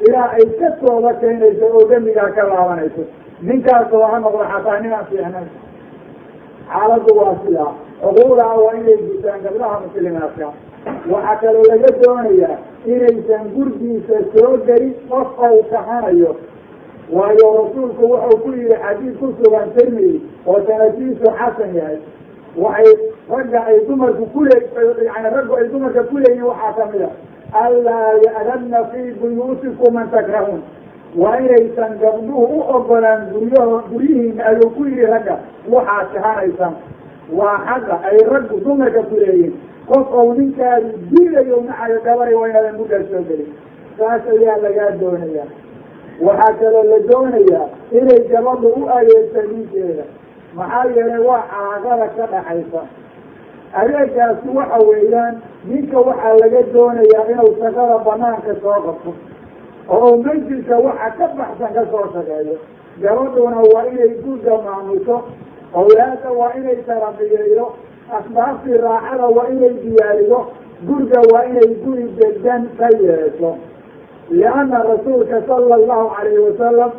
[0.08, 3.04] ilaa ay ka tooba keenayso oo dembigaa ka laabanayso.
[3.48, 5.48] Ninkaasoo ha noqdo xataa ninaan fiicnayn.
[6.74, 10.48] Xaaladdu waa sidaa xuquuqdaa waa inay gutaan gabdhaha muslimaadka.
[11.12, 12.58] Waxaa kaloo laga doonayaa
[12.94, 16.32] inaysan gurgiisa soo gelin qof ou kahanayo
[17.18, 21.98] waayo rasuulku wuxuu ku yihi xadiid ku sugan tirmidi oo sanadkiisu xasan yahay.
[22.58, 22.94] Waxay
[23.30, 24.56] ragga ay dumarku kule
[25.08, 27.10] yani raggu ay dumarka kuleeyihin waxaa ka mid a
[27.66, 30.62] anlaa ya'danna fii buyuutikum man takrahuun.
[31.18, 35.36] Waa inaysan gabdhuhu u ogolaan guryaho guryihiina ayuu ku yihi ragga
[35.76, 36.74] waxaad kahanaysaan
[37.38, 39.54] waa xagga ay raggu dumarka kuleeyihin
[39.90, 43.50] qof ou ninkaadi diidayo nacayo gabari waa inaadan guddaa soo gelin.
[43.98, 45.46] Saas ayaa lagaa doonaya
[46.28, 47.68] waxaa kaloo la doonayaa
[48.00, 50.04] inay gabadhu u adeegto ninkeeda
[50.58, 52.82] maxaa yeelay waa caaqada ka dhaxaysa
[53.82, 55.36] adeegaasi waxa weeyaan
[55.72, 59.12] ninka waxaa laga doonayaa inuu shaqada banaanka soo qabto.
[59.90, 62.56] Oo u waxa ka baxsan ka soo shaqeeyo.
[63.02, 65.16] Gabadhuna waa inay gurga maamuso
[65.76, 67.66] awlaada waa inay tarabiyeeyo
[68.18, 70.40] asbaabtii raacada waa inay diyaariyo
[70.88, 73.58] gurga waa inay guri degan ka yeesho.
[74.30, 76.92] Lianna rasuulka sala allahu calayhi wasalam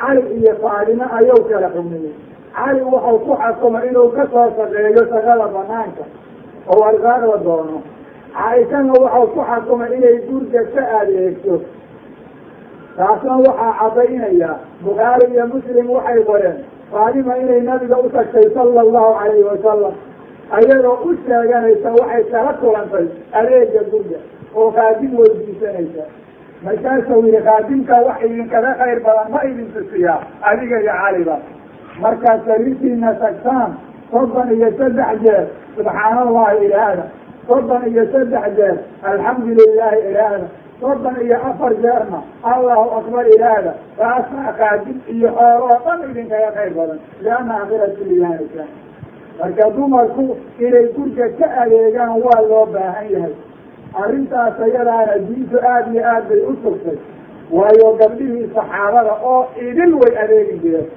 [0.00, 2.12] cali iyo faadime ayuu kala xumiyey.
[2.56, 6.04] Cali wuxuu ku xakumay inuu ka soo shaqeeyo shaqada banaanka
[6.72, 7.78] oo arsaaqda doono.
[8.34, 11.60] Caaishana wuxuu ku xakumay inay gurga ka adeegto.
[12.96, 14.50] Taasna waxaa caddaynaya
[14.84, 16.58] bukhaari iyo muslim waxay qoreen
[16.92, 19.94] faadima inay nabiga u tagtay sala allahu calayhi wasalam
[20.58, 23.06] ayadoo u sheeganaysa waxay kala kulantay
[23.40, 24.18] adeega gurga
[24.56, 26.04] oo khaadim weydiisanaysa.
[26.64, 30.18] Markaasuu yihi khaadimka wax idinkaga khayr badan ma idin tusiyaa
[30.50, 31.36] adiga iyo caliba.
[32.02, 33.70] Markaad sariirtiina tagtaan
[34.10, 35.44] soddon iyo saddex jeer
[35.76, 37.04] subxaana allahi ilaahda
[37.48, 38.76] soddon iyo saddex jeer
[39.10, 40.46] alxamdu lilahi ilaahda
[40.80, 42.18] soddon iyo afar jeerna
[42.52, 43.72] allahu akbar ilaahda.
[43.98, 46.98] Taasaa khaadim iyo xoolo oo dhan idinkaga khayr badan.
[47.22, 48.64] Lianna akhiratu liyaanisa
[49.40, 50.24] marka dumarku
[50.66, 53.34] inay gurga ka adeegaan waa loo baahan yahay.
[54.02, 56.98] Arrintaas ayadaana diintu aada iyo aad bay u sugtay
[57.50, 60.88] waayo gabdhihii saxaabada oo idil way adeegi jireen.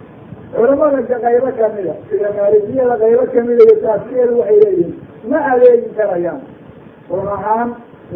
[0.55, 4.93] Culamada qaybo kamida sida maalikiyada qaybo kamida iyo saafiyada waxay leeyihiin
[5.29, 6.41] ma adeegi karayaan.
[7.09, 7.69] Run ahaan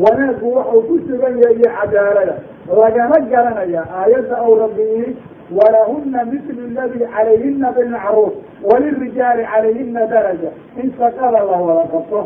[0.04, 2.36] wanaaggu waxuu ku sugan yahay iyo cadaalada.
[2.82, 5.16] Lagama garanaya aayadda ou rabbi yihi
[5.58, 8.34] walahuna mitlu ladi calayhina bilmacruuf
[8.70, 10.52] walirijaali calayhina daraja.
[10.82, 12.20] In shaqada la wada qabto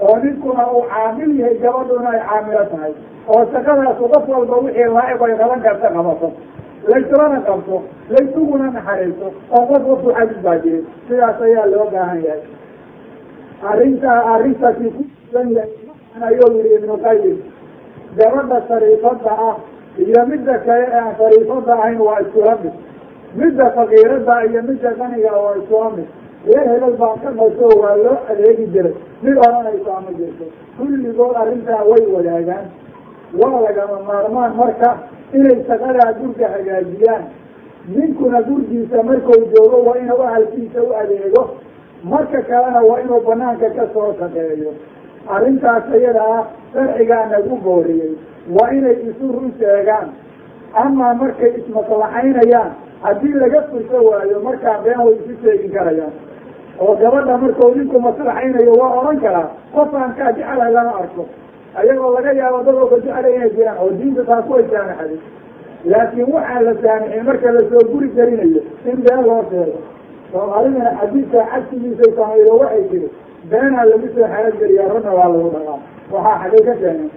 [0.00, 2.92] oo ninkuna uu caamil yahay gabadhuna ay caamilo tahay
[3.28, 6.28] oo shaqadaasu qof walba wixii laa'iq ay qaban karta qabato.
[6.90, 7.76] Layslana qabto
[8.14, 12.42] laysuguna naxariiso oo qof qofku xadid baa jirin sidaas ayaa loo baahan yahay.
[13.70, 15.70] Arrintaa arrintasi ku sugan yahay
[16.22, 17.38] ayuu yihi ibnu qayim
[18.16, 19.56] gabadha shariifada ah
[19.98, 22.72] iyo midda kale aan shariifada ahayn waa iskula mid
[23.40, 26.06] midda fakiirada iyo midda qaniga waa iskula mid
[26.46, 30.44] reer hebel baan ka dhasho waa loo adeegi jiray mid odhanaysaa ma jirto
[30.78, 32.66] kulligood arrintaa way wadaagaan
[33.42, 34.90] waa lagama maarmaan marka
[35.34, 37.24] inay shaqadaa gurga hagaajiyaan
[37.96, 41.42] ninkuna gurgiisa markuu joogo waa inuu ahalkiisa u adeego
[42.04, 44.72] marka kalena waa inuu banaanka ka soo shaqeeyo
[45.28, 48.12] arrintaas iyada ah nagu booriyey.
[48.50, 50.08] Waa inay isu run sheegaan.
[50.74, 52.70] Amaa markay ismaslaxaynayaan
[53.02, 56.12] haddii laga furso waayo markaa been way isu sheegi karayaan.
[56.80, 61.24] Oo gabadha markau ninku maslaxaynayo waa odhan karaa qofaan kaa jecelahay lama arko.
[61.74, 65.18] Ayagoo laga yaabo dadooka jecela inay jiraan oo diinta taas way saamaxday
[65.84, 69.78] laakiin waxaa la saamixay marka la soo guri gelinayo in been loo sheego
[70.32, 73.08] soomaalidana xadiidka cagsigiisay samaydo waxay tiri
[73.50, 75.78] beenaa lagu soo xarageliyaa runna waa lagu dhaqaa
[76.12, 77.10] waxaa xagay ka keenay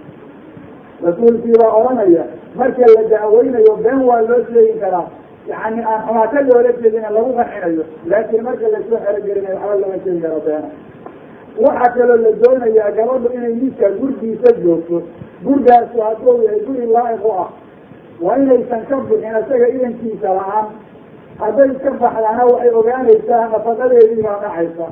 [1.06, 2.24] rasuulkii baa odhanaya
[2.60, 5.08] marka la daaweynayo been waa loo sheegi karaa.
[5.52, 10.22] Yani aan xumaato loola jeedina lagu qancinayo laakiin marka la soo xerogelinayo waxba lama sheegi
[10.26, 10.70] karo beena
[11.66, 14.98] waxaa kaloo la doonayaa gabadhu inay ninka gurgiisa joogto.
[15.46, 17.50] Gurgaasu hadduu yahay guri laa'iq ah.
[18.22, 20.68] Waa inaysan ka bixin isaga idankiisa la'aan.
[21.42, 24.88] Hadday ka baxdaana waxay ogaanaysaa nafaqadeedii baa dhacaysa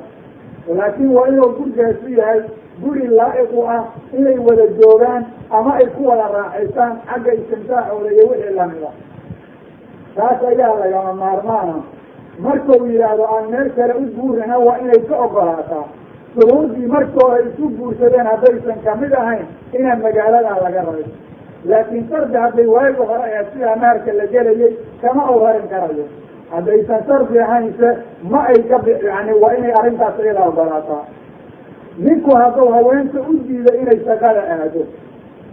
[0.78, 2.40] laakiin waa inuu gurgaasu yahay
[2.82, 3.82] guri laa'iq u ah
[4.18, 8.90] inay wada joogaan ama ay ku wada raaxaysaan xagga istimtaaxooda iyo wixii lamida
[10.16, 11.76] taas ayaa lagama maarmaana
[12.46, 15.84] markau yidhaahdo aan meel kale u guurina waa inay ka ogolaataa.
[16.34, 19.46] Shuruurdii markoo ay isu guursadeen haddaysan ka mid ahayn
[19.78, 21.06] inaan magaaladaa laga raray
[21.70, 26.04] laakiin sardi hadday waagi hore ahayd sidaa naarka la gelayay kama u rarin karayo
[26.50, 27.88] haddaysan sardi ahaynse
[28.30, 28.78] ma ay ka
[29.08, 31.04] yani waa inay arrintaas iyada ogolaataa.
[31.98, 34.82] Ninku hadduu haweenta u diido inay shaqada aado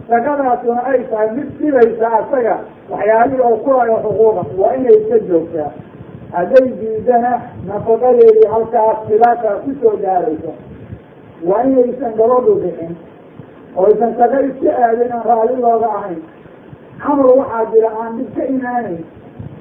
[0.08, 2.56] shaqadaasuna ay tahay mid dhibaysa asaga
[2.90, 5.70] waxyaalihii oo kulayo xuquuqa waa inay ka joogtaa.
[6.34, 7.32] Hadday diidana
[7.68, 10.52] nafaqadeedii halkaas khilaafka ku soo gaaraysa
[11.48, 12.92] waa inaysan gabadhu bixin
[13.76, 16.22] oo aysan shaqo iska aadin aan raalli looga ahayn.
[17.02, 19.04] Camal waxaa jira aan dhib ka imaanayn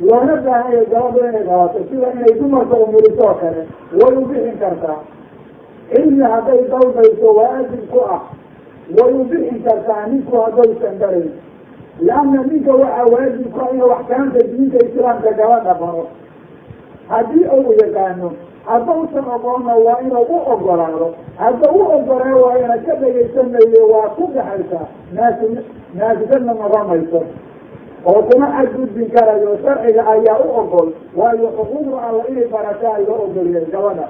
[0.01, 3.61] loona baahanyo gabadhu inay qabato sida inay dumarka umuliso oo kale
[3.99, 4.99] way u bixin kartaa
[5.91, 8.21] cilmi hadday dalbayso waajib ku ah
[8.97, 11.29] way u bixin kartaa ninku haddaysan barayn
[12.07, 16.03] leanna ninka waxaa waajib ku ah inuu axkaamta diinta islaamka gabadha baro
[17.13, 18.31] haddii uu yaqaano
[18.65, 24.85] haddausan ogoonna waa inuu u ogolaado hadda u ogolaan waayana ka dhagaysanayo waa ku dhaxaysaa
[25.17, 25.45] naasi
[25.99, 27.21] naasisadna noqon mayso
[28.05, 30.89] oo kuma xadgudbin karayo sharciga ayaa u ogol
[31.19, 34.07] waayo xuquuqda alla inay barataa loo ogoliyay gabadha.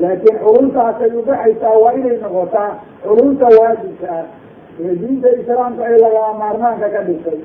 [0.00, 2.70] Laakiin culuntaasay ubaxaysaa waa inay noqotaa
[3.04, 4.24] culunta waajibka ah
[4.84, 7.38] ee diinta islaamka ay lagama maarmaanka ka dhigtay.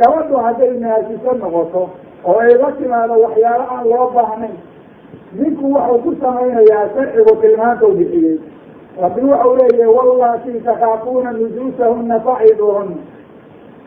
[0.00, 1.82] Gabadhu hadday naasiso noqoto
[2.28, 4.56] oo ay la timaado waxyaalo aan loo baahnayn
[5.38, 8.36] ninku waxau ku samaynayaa sharcigu tilmaantau bixiyey.
[9.02, 12.96] Rabbi waxau leeyahay wallatii takaafuuna nujuusahuna faciduuhuna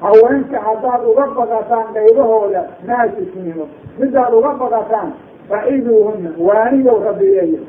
[0.01, 3.67] haweenka haddaad uga baqataan qaydahooda naasisnimo
[3.99, 5.09] midaad uga baqataan
[5.49, 7.65] faciduuhuna waaniyow rabbi leeyahay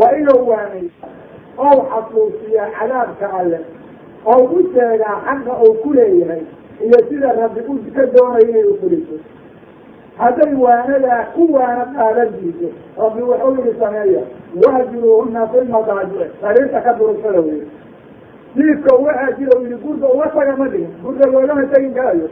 [0.00, 0.88] waa inuu waaniy
[1.58, 3.60] ow xasuusiyaa cadaabka alle.
[4.26, 6.42] Oo u sheegaa xaqa uu ku leeyahay
[6.84, 9.14] iyo sida rabbi u ka doonayo inay ufuliso
[10.18, 12.68] hadday waanadaa ku waana qaadadiiso
[13.02, 14.22] rabbi wuxuu yihi sameeya
[14.64, 17.60] wahjuruuhuna fi lmadaajic sariirta ka durugsada wey
[18.56, 22.28] diifka waxaa jira yihi gurga uga taga ma dhigin gurga loogama tegin karayo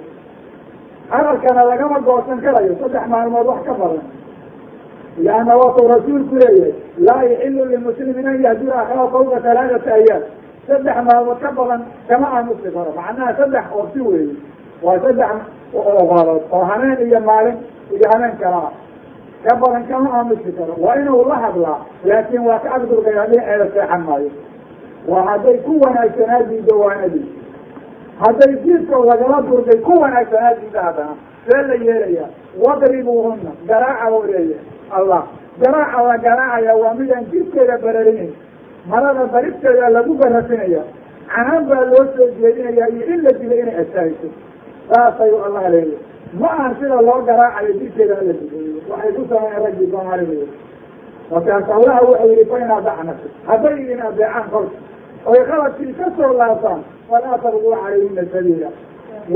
[1.11, 4.05] hadalkana lagama goosan karayo saddex maalmood wax ka badan.
[5.19, 6.73] Lianna watuu rasuulku leeyahay
[7.07, 10.23] laa yaxilu limuslimin an yahdura akhaa fawqa talaatati ayaam
[10.69, 14.35] saddex maalmood ka badan kama aamusi karo macnaha saddex waqti weeye
[14.87, 15.31] waa saddex
[15.75, 17.57] oqaalood oo hameen iyo maalin
[17.95, 18.63] iyo hameen kala
[19.47, 24.03] ka badan kama aamusi karo waa inuu la hadlaa laakiin waa ka agdurgaya dhinaceeda seexan
[24.09, 24.31] maayo
[25.09, 27.27] waa hadday ku wanaagsanaa diido waanadii
[28.25, 31.15] hadday diidka lagala durgay ku wanaagsanaa diida haddana
[31.47, 32.27] see la yeelaya
[32.65, 35.25] wadribuuhuna garaaca buu leeyahay allah.
[35.61, 38.33] Garaaca la garaacaya waa midaan jidkeeda bararinayn
[38.87, 40.83] marada baribteeda lagu barafinaya
[41.29, 44.29] canaan baa loo soo jeedinaya iyo in la dila inay astahayso
[44.91, 45.99] saasayuu allah leeyahy
[46.41, 50.47] ma ahan sida loo garaacayo jidkeeda hala digeeyo waxay ku sameeyeen raggii soomaalida
[51.31, 52.69] markaas allaha wuxuu yihi fa in
[53.47, 54.79] hadday idin adeecaan kolka
[55.33, 58.71] oy qaladkii ka soo laabtaan falaa tabguu calayhina sabiila.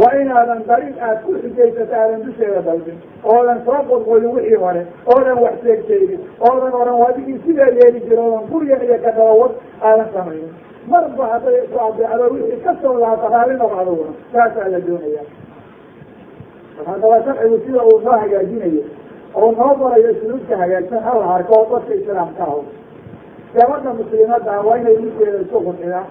[0.01, 2.99] Waa inaadan dariiq aad ku xijaysato aadan dusheeda dalbin.
[3.25, 4.83] Oodan soo qodqodin wixii hore
[5.15, 10.09] oodan wax sheeg sheegin oodan oran wadigii sidaa yeeli jira oodan guryan iyo kadabawad aadan
[10.15, 10.53] samaynin.
[10.93, 15.23] Marba hadday ku adeecdo wixii ka soo laabta raalli noq aduguna saasaa la doonaya
[16.87, 18.83] haddaba sharcigu sida uu noo hagaajinayo
[19.35, 22.61] oo noo barayo suluudka hagaagsan hal harka oo dadka islaamka aho
[23.55, 26.07] gabadha muslimadda waa inay ninkeeda isku qurxiyaan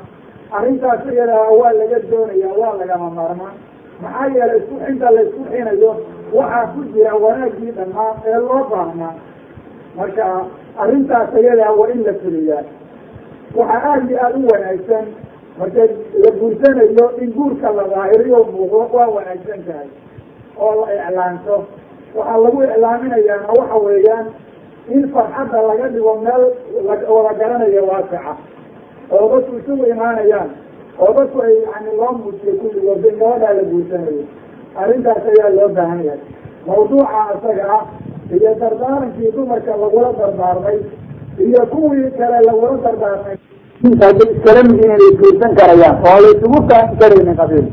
[0.57, 3.55] arrintaas iyadaa waa laga doonaya waa lagama maarmaan.
[4.01, 5.91] Maxaa yeelay isku xinta la isku xinayo
[6.37, 9.13] waxaa ku jira wanaagii dhammaan ee loo baahnaa.
[9.97, 10.25] Marka
[10.83, 12.63] arrintaas iyadaa waa in la fuliyaa.
[13.55, 15.05] Waxaa aada iyo aada u wanaagsan.
[15.59, 15.81] Marka
[16.23, 19.89] la guursanayo in guurka la daahiriyo muuqdo waa wanaagsan tahay
[20.65, 21.55] oo la iclaanto.
[22.17, 24.25] Waxaa lagu iclaaminayaana waxa weeyaan
[24.95, 26.43] in farxadda laga dhigo meel
[27.15, 28.33] wada garanayo waasica
[29.11, 30.49] oo dadku isugu imaanayaan
[31.03, 34.23] oo dadku ay yani loo muujiyo kulligood in gabadhaa la guursanayo
[34.81, 36.21] arrintaas ayaa loo baahan yahay.
[36.67, 37.83] Mawduuca isaga ah
[38.35, 40.77] iyo dardaarankii dumarka lagula dardaarmay
[41.47, 43.37] iyo kuwii kale lagula dardaarmay.
[44.01, 47.67] Hadday iskala mid inay isguursan karayaan oo la isugu fahmi karaynin qabiil.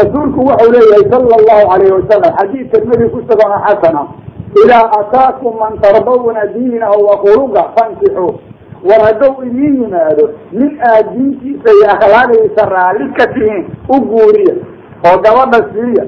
[0.00, 4.02] Rasuulku wuxuu leeyahay sala allahu calayhi wasalam xadiid tirmidii ku sugan oo xasana
[4.64, 8.32] idaa ataakum man tardawna diinahu wa khuluqa fankixuu
[8.88, 14.54] war hadduu idiin yimaado nin aad diintiisa iyo akhlaaqdiisa raalli ka tihiin u guuriya
[15.08, 16.04] oo gabadha siiya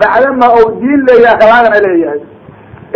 [0.00, 2.20] bacdama ou diin leeyahay akhlaaqna leeyahay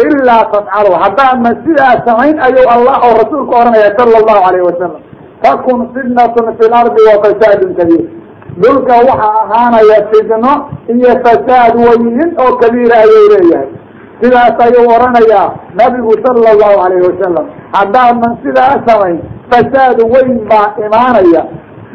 [0.06, 5.00] ilaa tafcalu haddaadna sidaa samayn ayuu allah oo rasuulku oranaya sala allahu calayhi wasalam
[5.44, 8.04] takun fitnatun fi lardi wa fasaadun kabiir
[8.62, 10.52] dhulka waxaa ahaanaya fidno
[10.94, 13.68] iyo fasaad weynin oo kabiira ayuu leeyahay
[14.22, 15.46] sidaas ayuu oranayaa
[15.80, 19.18] nabigu sala allahu calayhi wasalam haddaadan sidaa samayn
[19.52, 21.42] fasaad weyn baa imaanaya.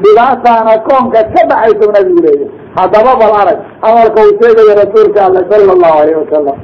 [0.04, 2.50] Dhibaataana koonka ka dhacaysa nabigu leeyahay.
[2.78, 6.58] Haddaba bal arag hadalka uu sheegaya rasuulka alle sala allahu alayhi wasalam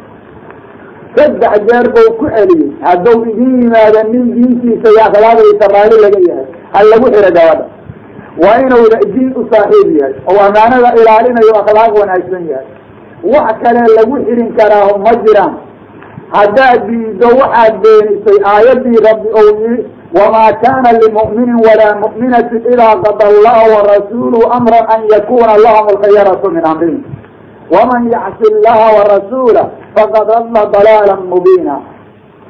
[1.17, 2.69] saddex jeer buu ku celiyey.
[2.85, 7.65] Hadduu idin yimaado nin diintiisa iyo akhlaaqdiisa raali laga yahay ha lagu xiro gabadha.
[8.43, 12.67] Waa inuu diin u saaxiib yahay oo amaanada ilaalinayo akhlaaq wanaagsan yahay
[13.23, 15.53] wax kale lagu xirin karaaho ma jiraan.
[16.33, 19.85] Haddaad diido waxaad beenisay aayadii rabbi ou yii
[20.17, 26.63] wamaa kana limu'minin walaa mu'minatin idaa qada allahu warasuuluhu amran an yakuna lahum alkhayaratu min
[26.65, 27.03] amrihim
[27.71, 29.63] waman yacsi illaha warasuula
[29.95, 31.75] faqad dalla dalaalan mubiina.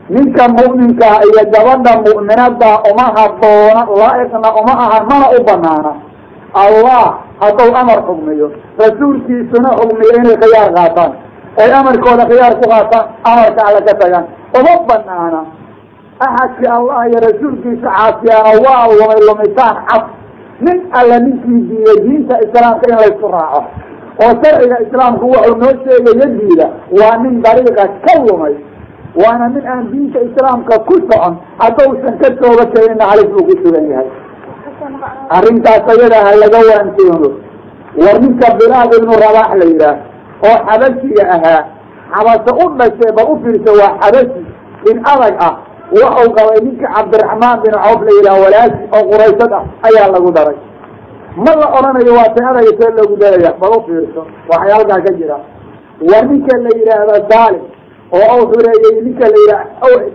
[0.10, 5.92] Ninka mu'minkaa iyo gabadha mu'minada uma haboona laa'iqna uma aha mana u banaana
[6.54, 7.06] allah
[7.42, 8.48] hadduu amar xugmiyo
[8.82, 11.12] rasuulkiisuna xugmiyo inay khiyaar qaataan.
[11.62, 14.26] Oy amarkooda khiyaar ku qaataan amarka alla ka tagaan.
[14.60, 15.42] Uma banaana
[16.26, 20.04] axadkii allah iyo rasuulkiisa caasiyaana waa lumay lumitaan cad
[20.66, 23.62] nin alla ninkii diiya diinta islaamka in laysku raaco.
[24.24, 26.68] Oo sharciga islaamku wuxuu noo sheegaya diida
[27.00, 28.56] waa nin dariiqa ka lumay.
[29.22, 33.86] Waana nin aan diinta islaamka ku socon haddausan ka tooba keenina halis buu ku sugan
[33.92, 34.10] yahay
[35.38, 37.30] arrintaas ayada ha laga waantoono.
[38.02, 39.98] War ninka bilaal ibnu rabaax la yidhaah
[40.48, 41.62] oo xabashiga ahaa
[42.14, 44.42] xabase u dhashay ba u fiirsa waa xabashi
[44.92, 45.54] in adag ah.
[45.98, 50.58] Waxau qabay ninka cabdiraxmaan bin cawf la yidhaah walaashi oo quraysad ah ayaa lagu daray.
[51.46, 54.22] Ma la odhanayo waa tay adaga see loogu daraya bal u fiirso.
[54.52, 55.38] Waxay halkaa ka jira.
[56.10, 57.64] War ninka la yidhaahda saalim
[58.14, 59.66] oo u xureeyey ninka la yidhaah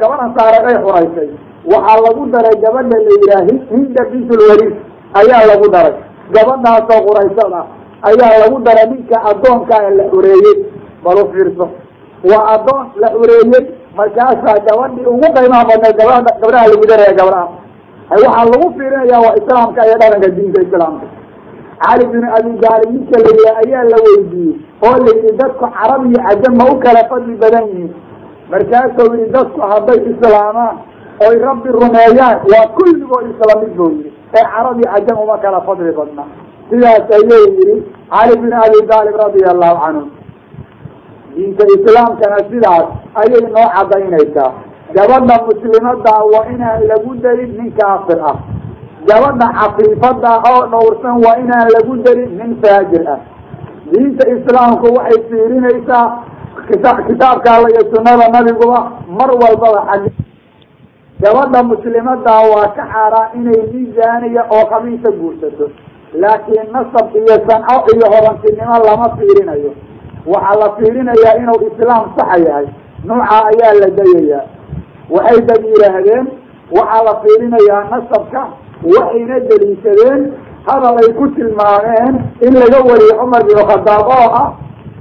[0.01, 1.29] gabadha saaray ay xuraysay
[1.73, 4.75] waxaa lagu daray gabadha la yidhaah hinda bintulwaliid
[5.21, 5.95] ayaa lagu daray.
[6.35, 7.67] Gabadhaasoo quraysad ah
[8.09, 10.57] ayaa lagu daray ninka addoonkaa la xureeyey
[11.05, 11.67] bal u fiirso
[12.31, 13.65] waa addoon la xureeyey
[13.99, 17.49] markaasaa gabadhii ugu qiimaha badneed gabadha gabdhaha lagu daraya gabdhaha
[18.11, 21.07] waxaa lagu fiirinaya waa islaamka iyo dhaqanka diinta islaamka.
[21.83, 24.55] Cali bin abi daalib ninka la yihaha ayaa la weydiiyey
[24.87, 27.93] oo la yidhi dadku carab iyo cajam ma u kala fadli badan yihiin.
[28.53, 30.77] Markaasuu yihi dadku hadday islaamaan
[31.29, 35.61] oy rabbi rumeeyaan waa kulligood isla mid buu yihi ee carab iyo cajam uma kala
[35.67, 36.25] fadli badna.
[36.71, 37.77] Sidaas ayuu yihi
[38.13, 40.05] cali bin abi daalib radia allahu canhu
[41.35, 42.87] diinta islaamkana sidaas
[43.21, 44.51] ayay noo cadaynaysaa
[44.97, 48.37] gabadha muslimada waa inaan lagu darin nin kaafir ah.
[49.09, 53.21] Gabadha cafiifada oo dhowrsan waa inaan lagu darin nin faajir ah.
[53.93, 56.05] Diinta islaamku waxay fiirinaysaa
[56.69, 58.81] kita kitaabka alla iyo sunada nabiguba
[59.19, 60.03] mar walbaba xag
[61.23, 65.67] gabadha muslimada waa ka xaaraan inay miisaaniya oo khabiisa guursato.
[66.23, 69.73] Laakiin nasab iyo sanco iyo hodantinimo lama fiirinayo.
[70.27, 72.67] Waxaa la fiirinayaa inuu islaam saxa yahay.
[73.05, 74.45] Nuuca ayaa la dayayaa.
[75.15, 76.27] Waxay dad yidhaahdeen
[76.77, 78.43] waxaa la fiirinayaa nasabka.
[78.95, 80.23] Waxayna deliishadeen.
[80.67, 82.15] Hadal ay ku tilmaameen
[82.47, 84.49] in laga wariyo cumar bin khadaab oo ah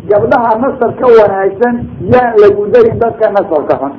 [0.10, 1.76] gabdhaha nasab ka wanaagsan
[2.14, 3.94] yaan lagu darin dadka nasabka xun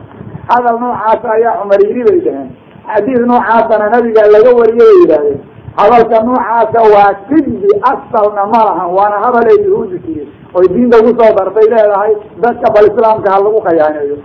[0.51, 2.49] hadal noocaasa ayaa cumar yidhi bay dhaheen.
[2.93, 5.41] Xadiis noocaasana nabiga laga wariyo bay yidhaahdeen.
[5.79, 11.11] Hadalka noocaasa waa kidbi asalna ma lahan waana hadal ay yahuudi tiri oy diinta ku
[11.19, 12.13] soo dartay leedahay
[12.45, 14.17] dadka bal islaamka ha lagu khayaaneeyo.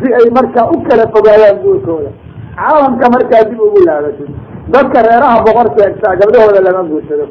[0.00, 2.10] Si ay markaa u kala fogaadaan guurkooda.
[2.58, 4.28] Caalamka markaa dib ugu laabatid
[4.74, 7.24] dadka reeraha boqor sheegtaa gabdhahooda lama guursado.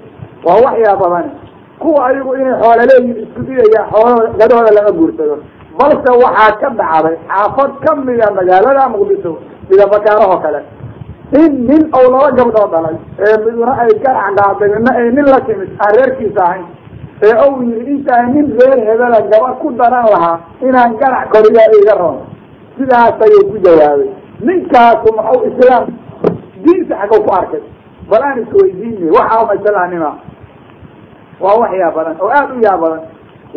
[0.45, 1.31] Waa waxyaa badani
[1.79, 5.35] kuwa ayagu inay xoolo leeyihiin isku didaya xoolahooda gabdhahooda lama guursado
[5.77, 9.31] balse waxaa ka dhacday xaafad kamida magaalada muqdisho
[9.69, 10.61] sida bakaarahoo kale.
[11.41, 12.95] In nin ou laba gabdhood dhalay
[13.25, 16.65] ee miduna ay garac qaaday midna ay nin la timid aan reerkiisa ahayn
[17.25, 21.95] ee ou yidhi intaan nin reer hebela gabadh ku daran lahaa inaan ganac koriyaa iga
[22.01, 22.19] roon.
[22.77, 24.09] Sidaas ayuu ku jawaabay.
[24.45, 25.83] Ninkaasu maxuu islaam
[26.63, 27.61] diinta xagow ku arkay.
[28.09, 30.11] Bal aan isweydiinay waxaa ma islaamnima
[31.43, 33.01] waa wax yaa badan oo aada u yaa badan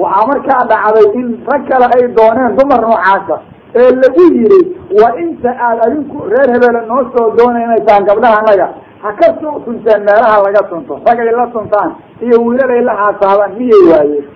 [0.03, 3.37] waxaa markaa dhacday in rag kale ay dooneen dumar noocaasa
[3.81, 4.61] ee lagu yidhi
[5.01, 8.67] waa inta aad adinku reer hebela noo soo doonaynaysaan gabdhaha anaga
[9.03, 10.95] ha ka soo tunteen meelaha laga tunto.
[11.07, 11.91] Ragay la tuntaan
[12.27, 14.27] iyo wiilalay la haasaabaan miyay waayeen?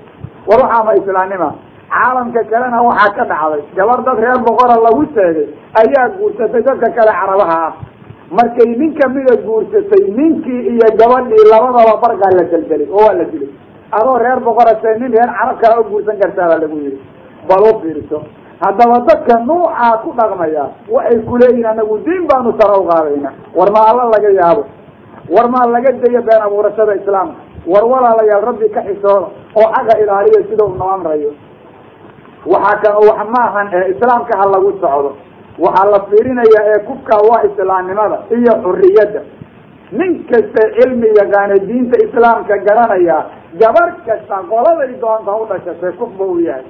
[0.48, 1.48] War waxaa ma islaamnima
[1.94, 3.62] caalamka kalena waxaa ka dhacday.
[3.76, 5.46] Gabar dad reer boqora lagu sheegay
[5.82, 7.56] ayaa guursatay dadka kale carabaha.
[7.66, 7.72] Ah
[8.38, 13.50] markay nin kamida guursatay ninkii iyo gabadhii labadaba barkaa la gelgelay oo waa la dilay
[13.98, 17.00] adoo reer boqora see nin reer carab kale o guursan kartaabaa lagu yidhi.
[17.48, 18.18] Bal u fiirso
[18.64, 23.30] haddaba dadka nuucaa ku dhaqmaya waxay kuleeyihin anagu diin baanu sara u qaadayna.
[23.54, 24.64] War ma alla laga yaabo.
[25.34, 27.40] War maa laga dayo been abuurashada islaamka.
[27.66, 31.32] War walaalayaal rabbi ka xisooda oo xaqa ilaaliya sida u noo
[32.46, 35.10] waxaa kan wax maahan ee islaamka ha lagu socdo.
[35.58, 39.20] Waxaa la fiirinaya ee kubka waa islaamnimada iyo xuriyadda
[39.92, 43.18] nin kasta cilmi yaqaana diinta islaamka garanaya
[43.58, 46.64] gabar kasta qoladay doonta u dhashatay kufba uu yahay.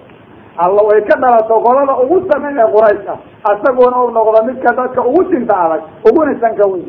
[0.58, 3.18] Alla way ka dhalato qolada ugu sameyn ee quraysh ah.
[3.50, 6.84] Asaguna u noqdo midka dadka ugu tinta adag uguna sanka weyn.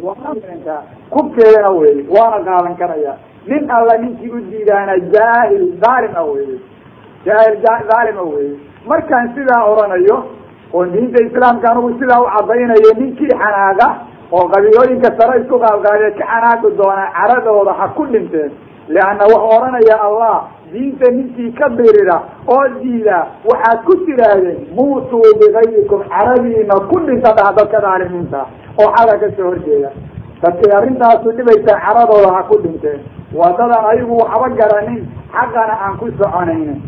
[1.10, 3.14] Kubkeedana weeye waana qaadan karaya.
[3.48, 6.60] Nin alla ninkii u diidaana jaahil dhaalima weeye
[7.26, 7.56] jaahil
[7.90, 8.56] dhaalima weeye
[8.88, 10.18] markaan sidaa oranayo
[10.74, 13.88] oo diinta islaamka anugu sidaa u cadaynayo ninkii xanaaqa
[14.32, 18.52] oo qabiilooyinka sare isku qaabqaadee ka xanaaqi doonaa caradooda ha ku dhinteen
[18.96, 20.36] leanna wuxuu odhanaya allah
[20.74, 22.18] diinta ninkii ka birida
[22.56, 23.18] oo diida
[23.50, 28.42] waxaad ku tidhaahdeen muutuu bikayrikum caradiina ku dhinta dhaha dadka dhaalimiinta
[28.82, 29.92] oo xaga ka soo horjeeda
[30.44, 33.00] dadkay arrintaasu dhibaysaa caradooda ha ku dhinteen
[33.40, 35.04] waa dadaan ayagu waxba garanin
[35.36, 36.80] xaqana aan ku soconaynin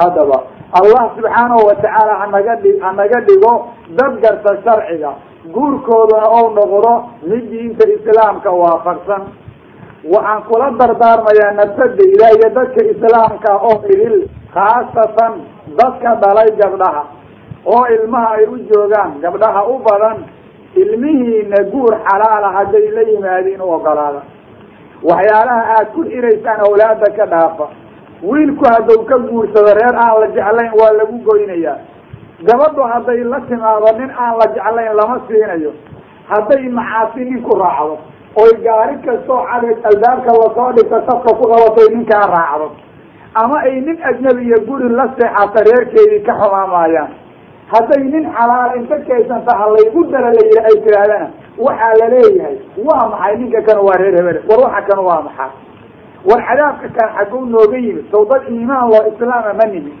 [0.00, 0.38] haddaba
[0.80, 3.52] allah subxaanahu watacaala hanaga dhi hanaga dhigo
[3.98, 5.12] dad garta sharciga
[5.54, 6.92] guurkooduna ou noqdo
[7.30, 9.22] mid diinta islaamka waafaqsan
[10.04, 14.16] waxaan kula dardaarmayaa nafsadayda iyo dadka islaamka oo idil
[14.54, 15.32] khaasatan
[15.78, 17.04] dadka dhalay gabdhaha
[17.66, 20.18] oo ilmaha ay u joogaan gabdhaha u badan
[20.82, 24.22] ilmihiina guur xalaala hadday la yimaadiin u ogolaada.
[25.02, 27.66] Waxyaalaha aad ku xiraysaan awlaada ka dhaafa
[28.22, 31.78] wiilku hadduu ka guursado reer aan la jeclayn waa lagu goynayaa.
[32.48, 35.72] Gabadhu hadday la timaado nin aan la jeclayn lama siinayo.
[36.30, 37.98] Hadday macaasi nin ku raacdo
[38.42, 42.68] oy gaari kastoo cadeg albaabka la soo dhigta safka ku qabatay ninkaa raacdo.
[43.34, 47.10] Ama ay nin ajnabi iyo guri la seexata reerkeedii ka xumaamaayaan
[47.72, 51.28] hadday nin xalaal inta kaysanta ha laygu dara la yihi ay tidhaahdana
[51.66, 52.56] waxaa la leeyahay
[52.86, 53.36] waa maxay?
[53.40, 55.50] Ninka kan waa reer hebele war waxa kan waa maxaa
[56.28, 59.92] war cadaabka kan xagguu nooga yimid sow dad iimaan loo islaama ma nihi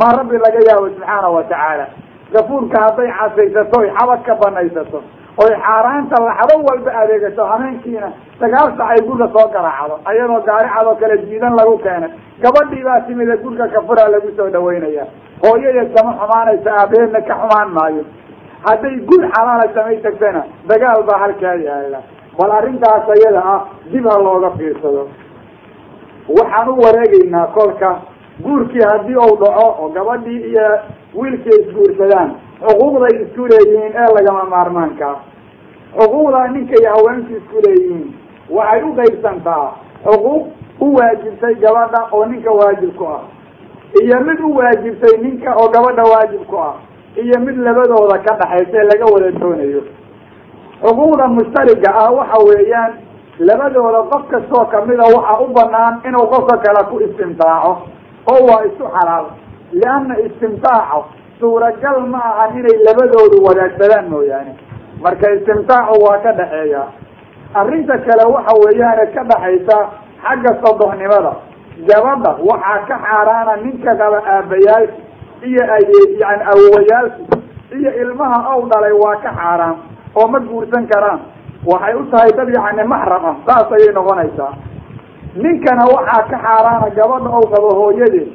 [0.00, 1.86] maa rabbi laga yaabo subxaanahu watacaala
[2.34, 5.00] gafuurka hadday casaysato oy xabad ka banaysato
[5.42, 8.08] oy xaaraanta laxdo walba adeegato hameenkiina
[8.40, 12.10] sagaal sac ay gurga soo garaacdo ayadoo gaaricadoo kale jiidan lagu keenay.
[12.42, 15.04] Gabadhii baa timida gurga kafuraa lagu soo dhaweynaya
[15.44, 18.04] hooyadeed kama xumaanaysa aabaheedna ka xumaan maayo.
[18.66, 22.00] Hadday gur xalaala samay tagtana dagaal baa halkaa yaalla
[22.38, 23.60] bal arrintaas ayada ah
[23.92, 25.08] dib ha looga fiirsado.
[26.38, 27.90] Waxaan u wareegaynaa kolka
[28.44, 30.66] guurkii haddii uu dhaco oo gabadhii iyo
[31.14, 32.30] wiilkii isguursadaan
[32.64, 35.16] xuquuqday isku leeyihiin ee lagama maarmaankaa
[35.98, 38.08] xuquuqdaa ninka iyo haweenku isku leeyihiin.
[38.56, 39.66] Waxay u qaybsantaa
[40.06, 40.42] xuquuq
[40.84, 43.22] u waajibtay gabadha oo ninka waajib ku ah.
[44.02, 46.74] Iyo mid u waajibtay ninka oo gabadha waajib ku ah.
[47.22, 49.82] Iyo mid labadooda ka dhaxaysa ee laga wada doonayo.
[50.82, 52.92] Xuquuqda mushtariga ah waxa weeyaan
[53.48, 57.72] labadooda qof kastoo kamida waxa u banaan inuu qofka kale ku istimtaaco.
[58.30, 59.26] Oo waa isu xalaal.
[59.72, 61.00] Lianna istimtaaco
[61.42, 64.52] suuragal ma ahan inay labadoodu wadaagsadaan mooyaane.
[65.02, 66.82] Marka istimtaacu waa ka dhaxeeya.
[67.60, 69.76] Arrinta kale waxa weeyaane ka dhaxaysa
[70.24, 71.32] xagga sodohnimada
[71.88, 75.00] gabadha waxaa ka xaaraana ninka qaba aabayaalki
[75.48, 75.62] iyo
[76.22, 77.22] yani awowayaalki
[77.78, 79.76] iyo ilmaha ow dhalay waa ka xaaraan
[80.14, 81.20] oo ma guursan karaan.
[81.66, 84.52] Waxay u tahay dad yani maxram ah saas ayay noqonaysaa.
[85.42, 88.28] Ninkana waxaa ka xaaraana gabadha ow qabo hooyadeed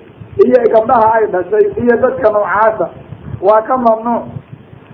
[0.45, 2.87] iyo gabdhaha ay dhashay iyo dadka noocaasa.
[3.41, 4.23] Waa ka mamnuuc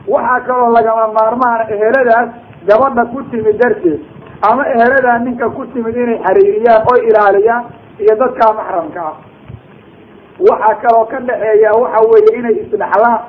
[0.07, 2.29] waxaa kaloo lagama maarmaana eheladaas
[2.67, 3.99] gabadha ku timid darteed.
[4.49, 7.63] Ama eheladaa ninka ku timid inay xariiriyaan oo ilaaliyaan
[7.99, 9.15] iyo dadkaa maxramka ah.
[10.49, 13.19] Waxaa kaloo ka dhaxeeya waxa weeye inay isdhaxlaan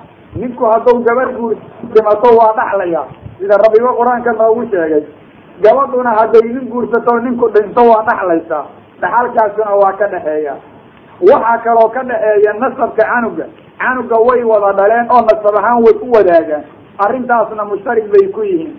[0.41, 1.55] ninku hadduu gabar guur
[1.95, 3.03] dhimato waa dhaxlaya
[3.39, 5.05] sida rabbiba qur'aanka noogu sheegay.
[5.63, 8.65] Gabadhuna hadday nin guursato ninku dhinto waa dhaxlaysaa.
[9.01, 10.55] Dhaxalkaasuna waa ka dhaxeeya
[11.21, 13.47] waxaa kaloo ka dhaxeeya nasabka canuga.
[13.79, 16.65] Canuga way wada dhaleen oo nasab ahaan way u wadaagaan.
[16.99, 18.75] Arrintaasna mushtarig bay ku yihiin.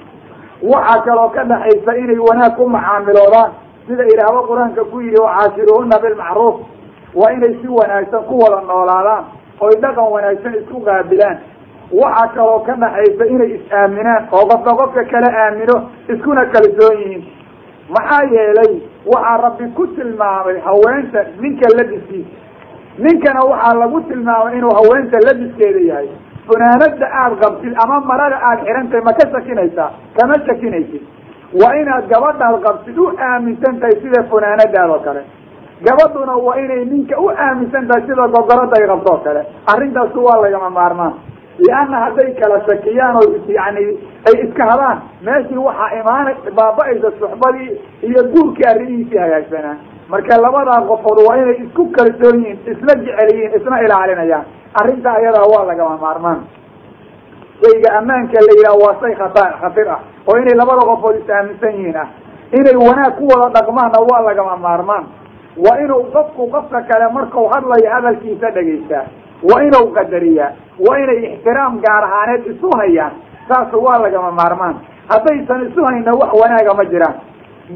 [0.64, 3.52] Waxaa kaloo ka dhaxaysa inay wanaag ku macaamiloodaan.
[3.88, 6.56] Sida ilaahba qur'aanka ku yidhi wacaashiruhuna bilmacruuf.
[7.16, 9.24] Waa inay si wanaagsan ku wada noolaadaan
[9.62, 11.38] oy dhaqan wanaagsan isku qaabilaan.
[11.92, 15.76] Waxaa kaloo ka dhaxaysa inay is-aaminaan oo qofka qofka kala aamino
[16.10, 17.24] iskuna kalsoon yihiin.
[17.90, 18.74] Maxaa yeelay
[19.14, 22.30] waxaa rabbi ku tilmaamay haweenta ninka labiskiisa.
[23.06, 26.10] Ninkana waxaa lagu tilmaamay inuu haweenta labiskeeda yahay.
[26.47, 31.03] Funaanada aada qabtid ama marada aada xidhantahay ma ka shakinaysaa kama shakinaysid
[31.62, 35.22] waa inaad gabadhaad qabtid u aaminsan tahay sida funaanadaad oo kale.
[35.88, 39.41] Gabadhuna waa inay ninka u aaminsan tahay sida gogorada ay qabto oo kale.
[39.74, 41.14] Arrintaasi waa lagama maarmaan
[41.64, 43.28] lianna hadday kala shakiyaan oo
[43.60, 43.84] yani
[44.30, 44.97] ay iska hadaan
[45.28, 47.70] meeshii waxaa imaana baaba-aysa suxbadii
[48.10, 49.76] iyo guurkii arrimihiisii hagaagsanaa
[50.14, 54.45] marka labadaa qofood waa inay isku kalsoon yihiin isla jecel yihiin isna ilaalinayaan
[54.82, 56.39] arrinta ayadaa waa lagama maarmaan
[57.64, 59.99] shayga ammaanka la yidhaha waa shay khata khatir ah
[60.30, 62.08] oo inay labada qofood is aaminsan yihiin ah
[62.60, 65.06] inay wanaag ku wada dhaqmaanna waa lagama maarmaan
[65.66, 69.06] waa inuu qofku qofka kale markau hadlayo hadalkiisa dhegaystaa
[69.44, 70.52] waa inuu qadariyaa?
[70.88, 73.12] Waa inay ixtiraam gaar ahaaneed isu hayaan?
[73.48, 74.76] Saas waa lagama maarmaan.
[75.10, 77.16] Haddaysan isu hayna wax wanaaga ma jiraan.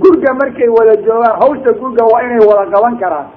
[0.01, 3.27] Gurga markay wada joogaan hawsha gurga waa inay wada qaban karaan.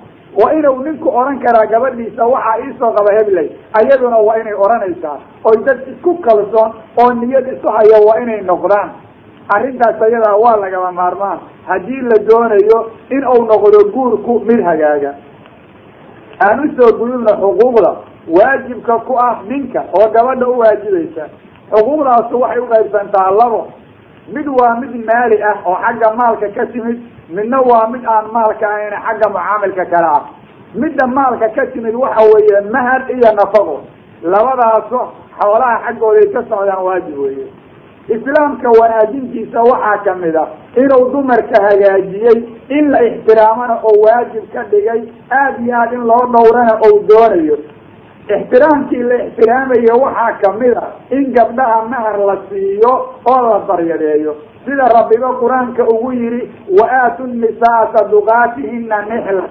[0.40, 3.48] Waa inuu ninku odhan karaa gabadhiisa waxaa iisoo qaba hebley.
[3.78, 5.18] Ayaduna waa inay odhanaysaa.
[5.44, 6.70] Oy dad isku kalsoon
[7.02, 8.90] oo niyad isu hayo waa inay noqdaan.
[9.54, 11.38] Arrintaas ayadaa waa lagama maarmaan.
[11.68, 12.78] Haddii la doonayo
[13.10, 15.12] in uu noqdo guurku mid hagaaga.
[16.40, 17.90] Aan u soo gudubna xuquuqda
[18.28, 21.24] waajibka ku ah ninka oo gabadha u waajibaysa
[21.72, 23.62] xuquuqdaasu waxay uqaybsantaa labo.
[24.34, 26.98] Mid waa mid maali ah oo xagga maalka ka timid
[27.30, 30.22] midna waa mid aan maalka ahayn xagga mucaamilka kale ah.
[30.74, 33.80] Midda maalka ka timid waxa weeye mahad iyo nafaqo.
[34.22, 35.00] Labadaaso
[35.40, 37.46] xoolaha xaggooday ka socdaan waajib weeye.
[38.08, 40.44] Islaamka wanaajintiisa waxaa ka mid a
[40.76, 46.24] inuu dumarka hagaajiyey in la ixtiraamana oo waajib ka dhigay aada iyo aad in loo
[46.34, 47.56] dhowrana ou doonayo
[48.28, 52.92] ixtiraamkii la ixtiraamayo waxaa ka mid a in gabdhaha mahar la siiyo
[53.32, 56.40] oo la daryadeeyo sida rabbiba qur'aanka ugu yihi
[56.80, 59.44] wa aatu nisaa saduqaatihina nixla.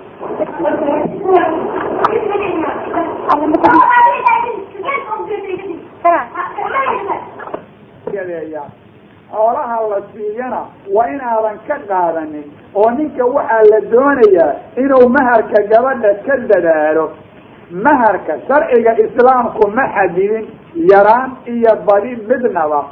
[9.31, 10.61] Xoolaha la siiyana
[10.95, 14.53] waa inaadan ka qaadanin oo ninka waxaa la doonayaa
[14.83, 17.05] inuu maharka gabadha ka dadaalo
[17.71, 20.45] maharka sharciga islaamku ma xadidin
[20.91, 22.85] yaraan iyo badi midnaba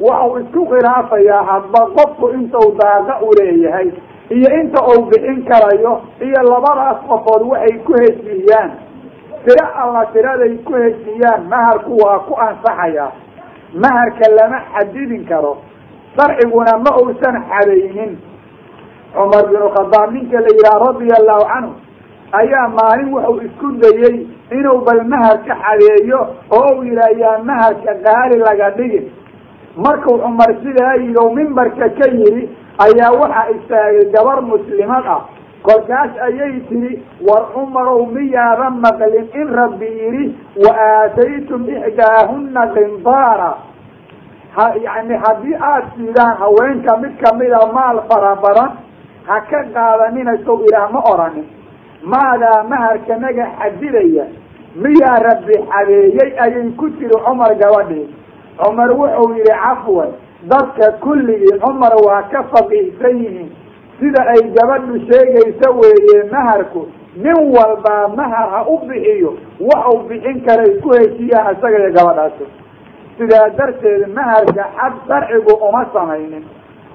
[0.00, 2.32] waxau isku khilaafayaa hadba qofku
[2.80, 3.90] daaqa u leeyahay
[4.30, 8.70] iyo inta uu bixin karayo iyo labadaas qofood waxay ku heshiiyaan
[9.44, 13.12] tiro alla tiraday ku heshiiyaan maharku waa ku ansaxayaa
[13.74, 15.58] maharka lama xadidin karo
[16.16, 18.18] sharciguna ma uusan xadaynin
[19.14, 21.72] cumar binu khadaab ninka la yidhaha radia allahu canhu
[22.32, 26.20] ayaa maalin wuxuu isku dayey inuu bal mahar ka xadeeyo
[26.50, 29.10] oo uu yidhaah yaa maharka qaali laga dhigin
[29.76, 32.48] markuu cumar sidaa yidhi o mimbarka ka yidhi
[32.86, 35.22] ayaa waxaa istaagay gabar muslimad ah.
[35.66, 39.26] Kolkaas ayay tidhi war cumarow miyaadan maqlin?
[39.34, 40.24] In rabbi yidhi
[40.64, 43.50] wa aataytum ixdaahuna qindaara
[44.56, 48.70] ha yani haddii aada siidaan haweenka mid kamida maal fara badan
[49.26, 51.46] ha ka qaadanina sow ilaah ma oranin
[52.12, 54.24] maadaa maharkanaga xadidaya
[54.84, 58.06] miyaa rabbi xadeeyey ayay ku tiri cumar gabadhii.
[58.62, 60.10] Cumar wuxuu yihi cafwan
[60.52, 63.50] dadka kulligii cumar waa ka faqiihsan yihiin.
[64.00, 66.82] Sida ay gabadhu sheegaysa weeye maharku
[67.16, 69.30] nin walbaa mahar ha u bixiyo
[69.60, 72.44] waxau bixin karay ku heshiiyaan isaga iyo gabadhaasi
[73.18, 76.44] sidaa darteed maharka xad sharcigu uma samaynin.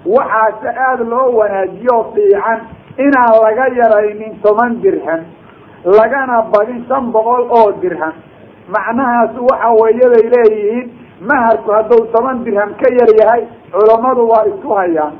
[0.05, 2.59] Waxaase aada loo wanaajiyo fiican
[3.05, 5.21] inaan laga yaraynin toban dirham
[5.85, 8.13] lagana badin shan boqol oo dirham.
[8.73, 10.87] Macnahaas waxa weeye leeyihiin
[11.29, 15.13] maharku hadduu toban dirham ka yar yahay culammadu waa isku hayaan.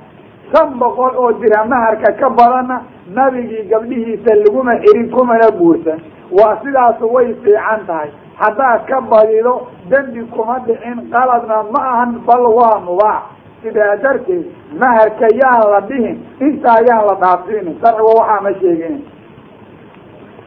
[0.53, 2.77] Shan boqol oo dirham maharka ka badanna
[3.17, 5.99] nabigii gabdhihiisa laguma xirin kumana guursan
[6.31, 8.09] waa sidaasu way fiican tahay.
[8.41, 13.23] Haddaad ka badido dembi kuma dhicin qaladna ma ahan bal waa mubaax
[13.63, 14.45] sidaa darteed
[14.79, 17.75] maharka yaan la dhihin intaa yaan la dhaafinin.
[17.81, 18.95] Sharciga waxaa ma sheegin.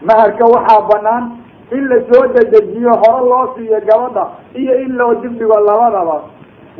[0.02, 1.24] Maharka waxaa banaan
[1.72, 6.20] in la soo dedejiyo hore loo siiyo gabadha iyo in loo dibdhigo labadaba.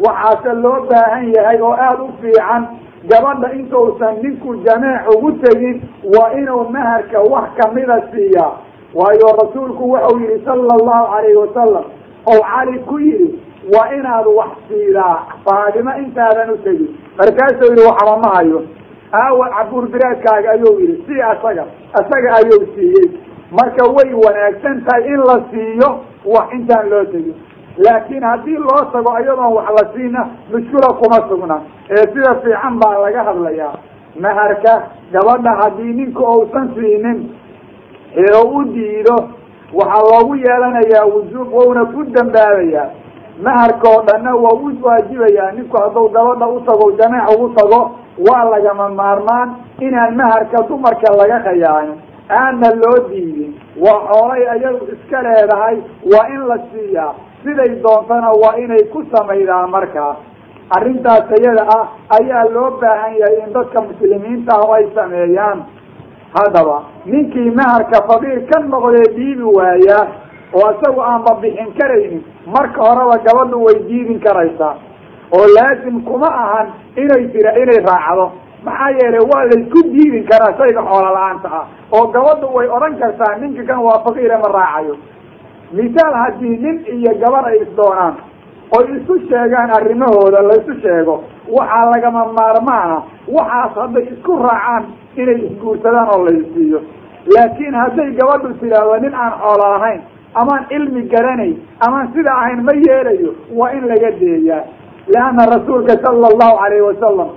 [0.06, 2.66] Waxaase loo baahan yahay oo aada u fiican
[3.08, 5.82] gabadha intuusan ninku jameec ugu tegin
[6.16, 8.52] waa inuu maharka wax kamida siiyaa.
[8.94, 11.84] Waayo rasuulku wuxuu yihi sala allahu calayhi wasalam
[12.26, 13.38] oo cali ku yidhi
[13.72, 16.88] waa inaad wax siidaa faadimo intaadan u tegin
[17.18, 18.62] markaasuu yihi waxba ma hayo.
[19.12, 21.64] Aawa cabuur biraadkaaga ayuu yihi si asaga
[22.00, 23.06] asaga ayuu siiyey.
[23.58, 25.90] Marka way wanaagsan tahay in la siiyo
[26.34, 27.34] wax intaan loo tegin
[27.84, 31.60] laakiin haddii loo tago iyadoon wax la siina mushkula kuma sugna.
[31.90, 33.74] Ee sida fiican baa laga hadlayaa.
[34.20, 34.74] Maharka
[35.12, 37.18] gabadha haddii ninka uusan siinin
[38.16, 39.16] ee u diido
[39.74, 42.90] waxaa loogu yeelanayaa wujuub wouna ku dambaabayaa
[43.42, 47.80] maharka oo dhanna waa u waajibayaa ninku hadduu gabadha u tago jameec ugu tago
[48.28, 51.98] waa lagama maarmaan inaan maharka dumarka laga khayaanin
[52.30, 53.54] aanna loo diidin.
[53.84, 55.76] Waa xoolay ayagu iska leedahay
[56.12, 57.14] waa in la siiyaa.
[57.42, 60.16] Siday doontana waa inay ku samaydaa markaa
[60.76, 61.86] arrintaas ayada ah
[62.18, 65.64] ayaa loo baahan yahay in dadka muslimiinta ah ay sameeyaan.
[66.34, 70.06] Haddaba ninkii maharka faqiir ka noqdee diibi waayaa
[70.54, 72.22] oo isagu aanba bixin karaynin
[72.56, 74.74] marka horeba gabadhu way diidin karaysaa.
[75.36, 78.26] Oo laasim kuma ahan inay tira inay raacdo.
[78.66, 81.66] Maxaa yeelay waa laysku diidin karaa shayga xoola la'aanta ah.
[81.92, 84.94] Oo gabadhu way odhan kartaa ninka kan waa faqiire ma raacayo.
[85.72, 88.14] Misaal haddii nin iyo gabar ay isdoonaan
[88.78, 91.14] oy isu sheegaan arrimahooda laysu sheego
[91.56, 92.96] waxaa lagama maarmaana
[93.36, 94.84] waxaas hadday isku raacaan
[95.16, 96.80] inay isguursadaan oo laysiiyo
[97.34, 100.00] laakiin hadday gabadhu tidhaahdo nin aan xoolo lahayn
[100.40, 101.56] amaan cilmi garanayn
[101.86, 104.62] amaan sida ahayn ma yeelayo waa in laga deeyaa.
[105.14, 107.30] Leanna rasuulka sala allahu calayhi wasalam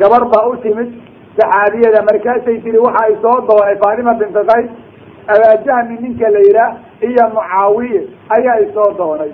[0.00, 0.90] gabar baa u timid
[1.38, 4.68] saxaabiyada markaasay tihi waxa ay soo doonay faatima binta qays
[5.34, 6.72] abaajahmi ninka la yidhaah
[7.08, 8.00] iyo mucaawiye
[8.36, 9.30] ayaa isoo doonay.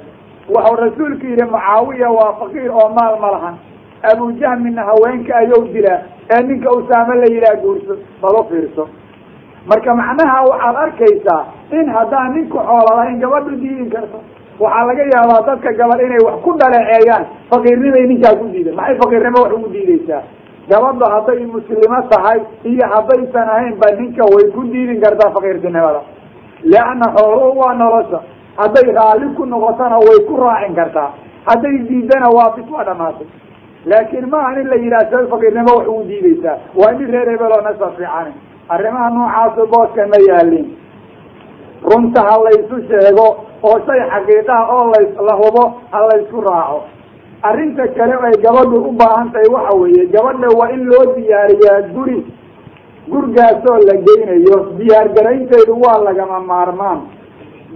[0.54, 3.56] Waxau rasuulku yidhi mucaawiya waa faqiir oo maal ma lahan.
[4.10, 6.00] Abujahmina haweenka ayuu dilaa
[6.30, 8.88] ee ninka usaame la yidhaah guurso balo fiirso
[9.70, 11.42] marka macnaha waxaad arkaysaa
[11.78, 14.18] in haddaan ninku xoolo lahayn gabadhu diidin karto
[14.60, 17.24] waxaa laga yaabaa dadka gabadh inay wax ku dhaleeceeyaan.
[17.50, 20.22] Faqiirnimay ninkaa ku diidan maxay faqiirnimo wax ugu diideysaa?
[20.70, 22.38] Gabadhu hadday muslimo tahay
[22.70, 26.00] iyo haddaysan ahayn ba ninka way ku diidin kartaa faqiirtinimada.
[26.72, 28.20] Leanna xooluhu waa nolosha.
[28.60, 31.10] Hadday raalli ku noqotona way ku raacin kartaa.
[31.48, 33.26] Hadday diidana waa bis waa dhamaatay.
[33.90, 36.56] Laakiin maaha in la yidhaha sa faqiirnimo wax ugu diideysaa.
[36.80, 38.32] Waa nin reer hebel oo nasa fiicani
[38.68, 40.66] arrimaha noocaasu booska ma yaalin.
[41.82, 43.26] Runta ha laysu sheego
[43.62, 46.80] oo shay xaqiiqaha oo las la hubo ha laysku raaco.
[47.42, 52.18] Arrinta kale ay gabadhu u baahan tahay waxa weeye gabadha waa in loo diyaariyaa guri.
[53.10, 57.00] Gurigaasoo la geynayo diyaargaraynteedu waa lagama maarmaan.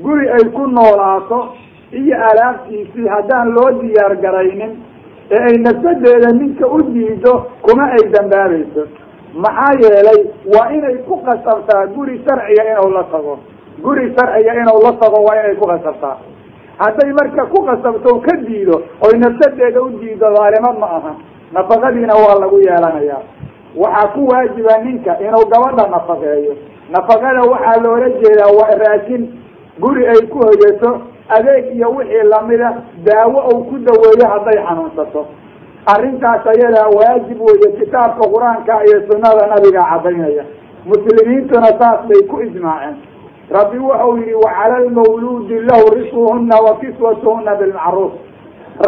[0.03, 1.39] Guri ay ku noolaato
[1.93, 4.73] iyo alaabtiisii haddaan loo diyaar garaynin
[5.31, 7.33] ee ay nafsadeeda ninka u diido
[7.63, 8.83] kuma ay dambaabayso
[9.35, 10.21] maxaa yeelay
[10.55, 13.39] waa inay ku qasabtaa guri sharciga inuu la tago.
[13.83, 16.17] Guri sharciga inuu la tago waa inay ku qasabtaa.
[16.79, 21.13] Hadday marka ku qasabto ka diido oy nafsadeeda u diido dhaalimad ma aha.
[21.53, 23.23] Nafaqadiina waa lagu yeelanayaa.
[23.77, 26.55] Waxaa ku waajiba ninka inuu gabadha nafaqeeyo.
[26.91, 29.23] Nafaqada waxaa loola jeedaa waa raashin
[29.81, 32.69] guri ay ku hoyato adeeg iyo wixii lamida
[33.05, 35.27] daawo uu ku daweeyo hadday xanuunsato
[35.95, 40.45] arrintaas ayadaa waajib weeye kitaabka qur'aanka iyo sunnada nabiga cadaynaya
[40.91, 42.97] muslimiintuna saas bay ku ijmaaceen.
[43.51, 48.13] Rabbi wuxuu yihi wacala lmawluudi lahu risquhuna wa kiswatuhuna bilmacruuf.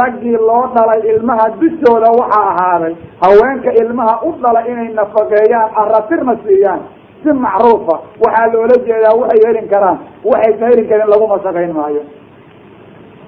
[0.00, 6.80] Raggii loo dhalay ilmaha dushooda waxaa ahaaday haweenka ilmaha u dhala inay nafaqeeyaan aratirna siiyaan.
[7.22, 12.02] Si macruufa waxaa loola jeedaa waxay helin karaan waxaysa helin karin laguma shaqayn maayo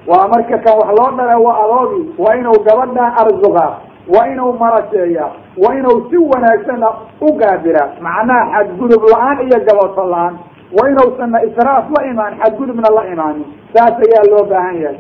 [0.07, 3.73] waa marka kan wax loo dhala waa adoogi waa inuu gabadhan arzuqaa
[4.15, 5.31] waa inuu marasheeyaa
[5.63, 6.89] waa inuu si wanaagsana
[7.21, 10.35] u gaabiraa macnaha xadgudub la'aan iyo gaboso la'aan
[10.79, 13.45] waa inuusanna israaf la imaan xadgudubna la imaanin
[13.75, 14.99] saas ayaa loo baahan yahay.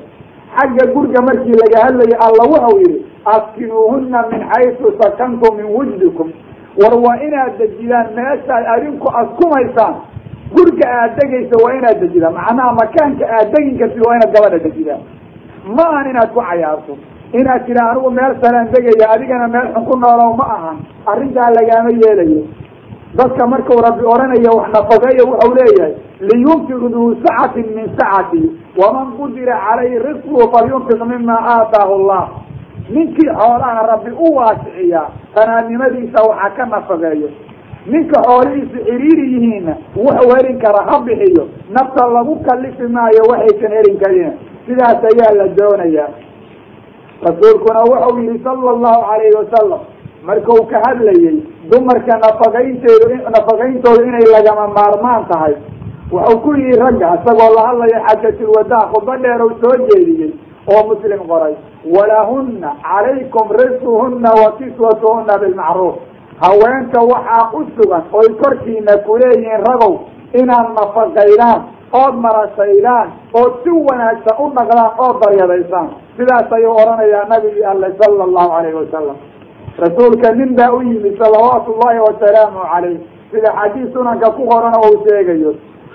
[0.59, 6.33] Xagga guriga markii laga hadlayo alla wuxuu yihi askinuuhuna min xaysu sakantum min wujdikum.
[6.83, 9.95] War waa inaad dejidaan meeshaad adinku askumaysaan
[10.55, 15.03] gurga aad degaysa waa inaad dejidaan macnaha makaanka aad degin kartid waa inaad gabadha dejidaan.
[15.77, 16.95] Ma ahan inaad ku cayaarto
[17.41, 20.77] inaad tida anigu meel salaan degaya adigana meel xun ku noolow ma ahan.
[21.07, 22.43] Arrintaa lagaama yeelayo.
[23.19, 25.95] Dadka markuu rabbi odhanayo wax nafaqeeya wuxuu leeyahay
[26.29, 28.43] liyunfiq duu sacatin min sacati
[28.81, 32.25] waman qudira calayhi risquhu falyunfiq mima aataahu allah.
[32.95, 37.29] Ninkii xoolaha rabbi u waasiciyaa qanaadnimadiisa waxaa ka nafaqeeyo
[37.87, 41.49] ninka xoolihiisu ciriiri yihiinna wuxuu helin kara ha bixiyo.
[41.71, 44.33] Nafta lagu kalifi maayo waxaysan helin karin
[44.67, 46.09] sidaas ayaa la doonayaa.
[47.27, 49.81] Rasuulkuna wuxuu yihi sala allahu calayhi wasalam
[50.25, 51.37] markuu ka hadlayey
[51.71, 55.55] dumarka nafaqaynteedu nafaqayntoodu inay lagama maarmaan tahay.
[56.13, 60.31] Wuxuu ku yihi ragga isagoo la hadlaya xajatilwadaa khudba dheer ou soo jeediyey
[60.75, 61.55] oo muslim qoray.
[61.95, 65.97] Walahuna calaykum risquhuna wa kiswatuhuna bilmacruuf
[66.45, 69.95] haweenka waxaa u sugan oy korkiina kuleeyihiin ragow
[70.41, 71.61] inaad nafaqaydaan
[72.03, 73.09] ood marasaydaan
[73.41, 78.77] ood si wanaagsan u dhaqdaan ood daryadaysaan sidaas ayuu odhanayaa nabigii alle sala allahu calayhi
[78.83, 79.17] wasalam
[79.85, 82.99] rasuulka nin baa u yimid salawaatu ullahi wasalaamu calayh
[83.33, 85.53] sida xadiis sunanka ku qoran oo uu sheegayo.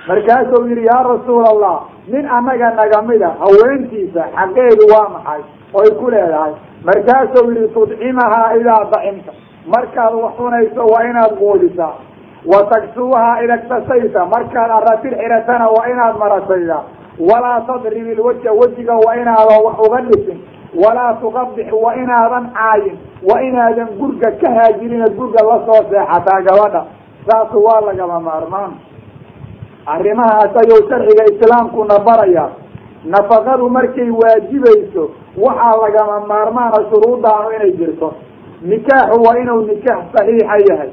[0.07, 1.75] Markaasuu yihi yaa rasuul allah
[2.07, 5.41] nin annaga nagamida haweentiisa xaqeedu waa maxay?
[5.73, 6.53] Oy ku leedahay.
[6.87, 9.31] Markaasuu yihi tudcimahaa idaa dacimta
[9.73, 11.93] markaad wax cunayso waa inaad quudisaa
[12.51, 16.83] wa tagsuuhaa idagtasaysa markaad aratir xiratana waa inaad marasaydaa
[17.29, 20.39] walaa tadrib ilwajha wejiga waa inaadan wax uga dhisin.
[20.83, 22.97] Walaa tuqabix waa inaadan caayin.
[23.29, 26.85] Waa inaadan gurga ka haajirina gurga la soo seexataa gabadha.
[27.27, 28.71] Saasu waa lagama maarmaan.
[29.85, 32.49] Arrimahaas ayuu sharciga islaamkuna baraya
[33.05, 38.13] nafaqadu markay waajibayso waxaa lagama maarmaana shuruudaanu inay jirto
[38.71, 40.89] nikaaxu waa inuu nikaax saxiixa yahay.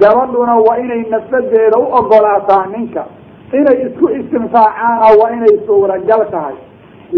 [0.00, 3.04] Gabadhuna waa inay nafsadeeda u ogolaataa ninka.
[3.52, 6.54] Inay isku istimtaacaana waa inay suuragal tahay.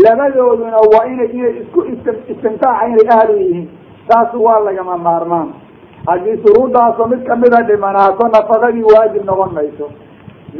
[0.04, 1.80] Labadooduna waa inay inay isku
[2.32, 3.68] istimtaaca inay ahlu yihiin.
[4.08, 5.48] Taas waa lagama maarmaan.
[6.06, 9.90] Haddii shuruuddaaso mid kamida dhimanaato nafaqadii waajib noqon mayso.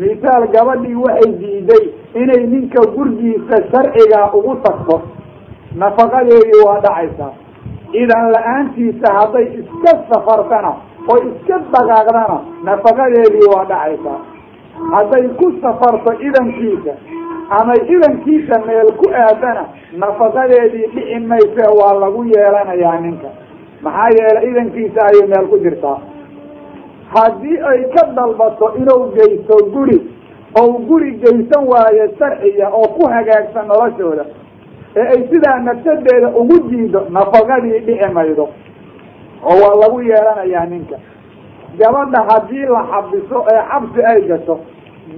[0.01, 1.84] Misaal gabadhii waxay diiday
[2.14, 5.01] inay ninka gurgiisa sharciga ugu tagto.
[5.76, 7.32] Nafaqadeedii waa dhacaysaa
[7.93, 10.72] idan la'aantiisa hadday iska safartana
[11.12, 14.18] oo iska dhaqaaqdana nafaqadeedii waa dhacaysaa
[14.95, 16.93] hadday ku safarto idankiisa
[17.59, 19.64] ama idankiisa meel ku aadana
[20.03, 23.28] nafaqadeedii dhici mayse waa lagu yeelanayaa ninka
[23.82, 25.99] maxaa yeelay idankiisa ayay meel ku jirtaa
[27.14, 29.99] haddii ay ka dalbato inuu geysto guri
[30.61, 34.24] ou guri geysan waayo sharciya oo ku hagaagsan noloshooda
[34.97, 38.49] ee ay sidaa nafsadeeda ugu jiido nafaqadii dhici maydo
[39.45, 40.97] oo waa lagu yeelanayaa ninka.
[41.78, 44.59] Gabadha haddii la xabiso ee xabsi ay gasho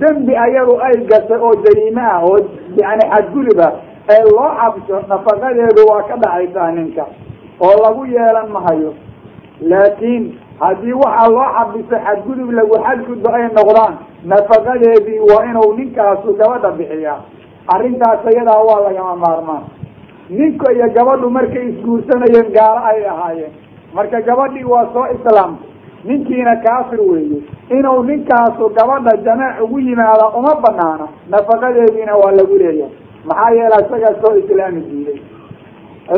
[0.01, 2.39] dembi ayadu ay gashay oo jariime ah oo
[2.83, 3.73] yani xadgudub ah
[4.15, 7.07] ee loo xabisho nafaqadeedu waa ka dhacaysaa ninka
[7.61, 8.95] oo lagu yeelan mahayo.
[9.71, 10.25] Laakiin
[10.61, 13.95] haddii waxaa loo xabiso xadgudub lagu xadgudbo ay noqdaan
[14.25, 17.21] nafaqadeedii waa inuu ninkaasu gabadha bixiyaa
[17.75, 19.65] arrintaas ayadaa waa lagama maarmaan.
[20.31, 23.53] Ninka iyo gabadhu markay isguursanayeen gaalo ay ahaayeen.
[23.95, 25.69] Marka gabadhii waa soo islaamtay
[26.05, 27.43] ninkiina kaafir weeye.
[27.71, 32.95] Inuu ninkaasu gabadha jamaac ugu yimaada uma banaana nafaqadeediina waa lagu leeyahay
[33.25, 35.21] maxaa yeela isagaa soo islaami diiday.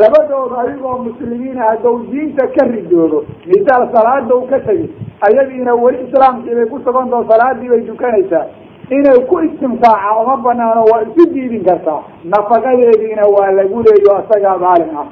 [0.01, 4.89] Labadooda adigoo muslimiina hadduu diinta ka ridoodo misaal salaada u ka tegi
[5.27, 8.45] ayadiina weli islaamkii bay ku sugantao salaadii bay dukanaysaa
[8.89, 12.03] inay ku istimtaaca uma banaano waa isu diidin kartaa.
[12.23, 15.07] Nafaqadeediina waa lagu leeyo isagaa daalim ah.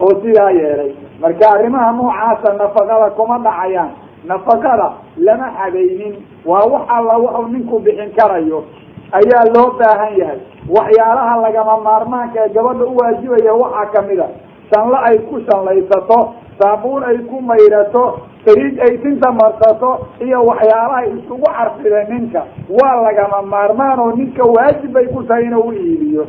[0.00, 0.92] Oo sidaa yeelay.
[1.20, 3.90] Marka arrimaha noocaasa nafaqada kuma dhacayaan.
[4.26, 6.14] Nafaqada lama xadaynin
[6.46, 8.64] waa wax alla wuxuu ninku bixin karayo.
[9.12, 10.38] Ayaa loo baahan yahay.
[10.68, 14.28] Waxyaalaha lagama maarmaanka ee gabadha u waajibaya waxaa ka mid a.
[14.72, 18.04] Shanlo ay ku shanlaysato saabuun ay ku mayrato
[18.44, 19.90] sariid ay tinta marsato
[20.20, 22.42] iyo waxyaalahay isugu carfida ninka.
[22.68, 26.26] Waa lagama maarmaan oo ninka waajib bay ku tahay inuu iibiyo.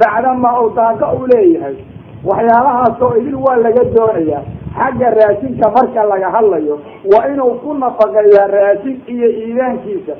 [0.00, 1.76] Bacdama uu daaqo u leeyahay.
[2.24, 4.42] Waxyaalahaas oo idin waa laga doonayaa.
[4.78, 6.80] Xagga raashinka marka laga hadlayo
[7.12, 10.14] waa inuu ku nafaqeeyaa raashin iyo iidaankiisa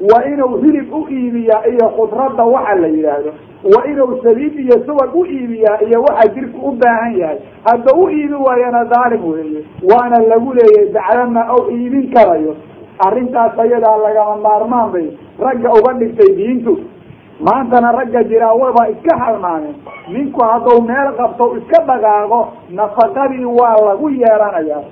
[0.00, 3.32] waa inuu hilib u iibiyaa iyo khudradda waxa la yidhaahdo.
[3.74, 7.38] Waa inuu saliid iyo subag u iibiyaa iyo waxa jirku u baahan yahay.
[7.64, 9.64] Hadda u iibi waayana daalim weeye.
[9.90, 12.56] Waana lagu leeyahay bacdama ou iibin karayo.
[13.06, 15.06] Arrintaas ayadaa lagama maarmaan bay
[15.40, 16.78] ragga uga dhigtay diintu.
[17.40, 19.74] Maantana ragga jiraa waba iska halmaameen
[20.12, 22.40] ninku hadduu meel qabto iska dhaqaaqo
[22.70, 24.82] nafaqadii waa lagu yeelanayaa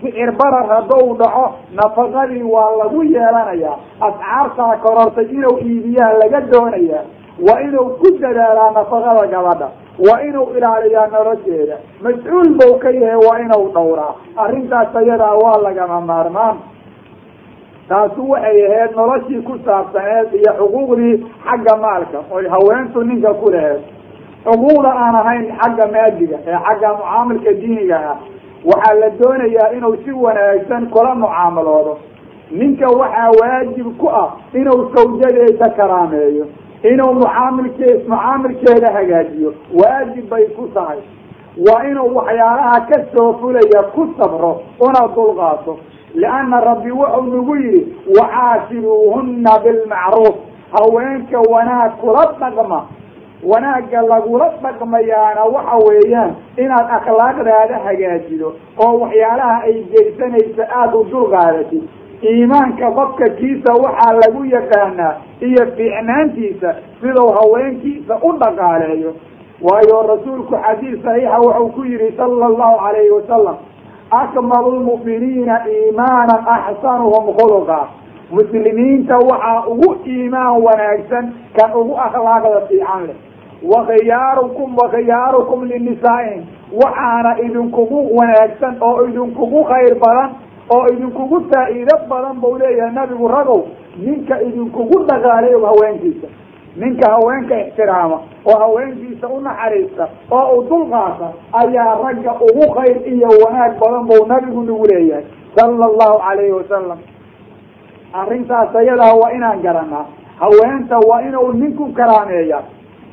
[0.00, 1.44] sicir barar hadduu dhaco
[1.80, 3.76] nafaqadii waa lagu yeelanayaa.
[4.06, 7.04] Ascaartaa korortay inuu iibiyaa laga doonayaa.
[7.48, 9.68] Waa inuu ku dadaalaa nafaqada gabadha.
[10.06, 11.76] Waa inuu ilaaliyaa nolosheeda.
[12.04, 14.14] Mas'uul bau ka yahay waa inuu dhowraa.
[14.36, 16.56] Arrintaas ayadaa waa lagama maarmaan.
[17.88, 21.14] Taasu waxay ahayd noloshii ku saabsaneed iyo xuquuqdii
[21.46, 22.18] xagga maalka.
[22.30, 23.80] Oy haweentu ninka ku laheed
[24.44, 28.16] xuquuqda aan ahayn xagga maadiga ee xagga mucaamilka diiniga ah
[28.64, 31.98] waxaa la doonayaa inuu si wanaagsan kula mucaamaloodo
[32.50, 36.46] ninka waxaa waajib ku ah inuu sawjadeeda karaameeyo
[36.92, 39.54] inuu mucaamilkee mucaamilkeeda hagaajiyo.
[39.80, 40.98] Waajib bay ku tahay.
[41.66, 45.78] Waa inuu waxyaalaha ka soo fulaya ku sabro una dulqaato.
[46.14, 47.82] Lianna rabbi wuxuu nagu yidhi
[48.18, 50.36] wacaashiruuhunna bilmacruuf
[50.72, 52.80] haweenka wanaag kula dhaqma
[53.44, 58.48] wanaagga lagula dhaqmayaana waxa weeyaan inaad akhlaaqdaada hagaajido
[58.84, 61.82] oo waxyaalaha ay geysanaysa aada u dulqaadatid
[62.32, 65.14] iimaanka qofka kiisa waxaa lagu yaqaanaa
[65.48, 69.12] iyo fiicnaantiisa siduu haweenkiisa u dhaqaaleeyo.
[69.62, 73.56] Waayo rasuulku xadiis saxiixa wuxuu ku yihi sala allahu calayhi wasalam
[74.20, 77.80] akmalu lmu'miniina iimaanan axsanuhum khuluqa.
[78.30, 81.24] Muslimiinta waxaa ugu iimaan wanaagsan
[81.56, 83.16] kan ugu akhlaaqda fiican leh
[83.62, 86.46] wakhiyaarukum wakhiyaarukum linisaa'in
[86.82, 90.30] waxaana idinkugu wanaagsan oo idinkugu khayr badan
[90.74, 93.60] oo idinkugu faa'iido badan buu leeyahay nabigu ragow
[94.06, 96.28] ninka idinkugu dhaqaalayo haweenkiisa
[96.76, 103.28] ninka haweenka ixtiraama oo haweenkiisa u naxariista oo u dulqaata ayaa ragga ugu khayr iyo
[103.44, 105.24] wanaag badan buu nabigu nagu leeyahay
[105.56, 106.98] sala allahu calayhi wasalam
[108.12, 110.04] arrintaas ayadaa waa inaan garanaa
[110.40, 112.60] haweenta waa inuu ninku karaameeya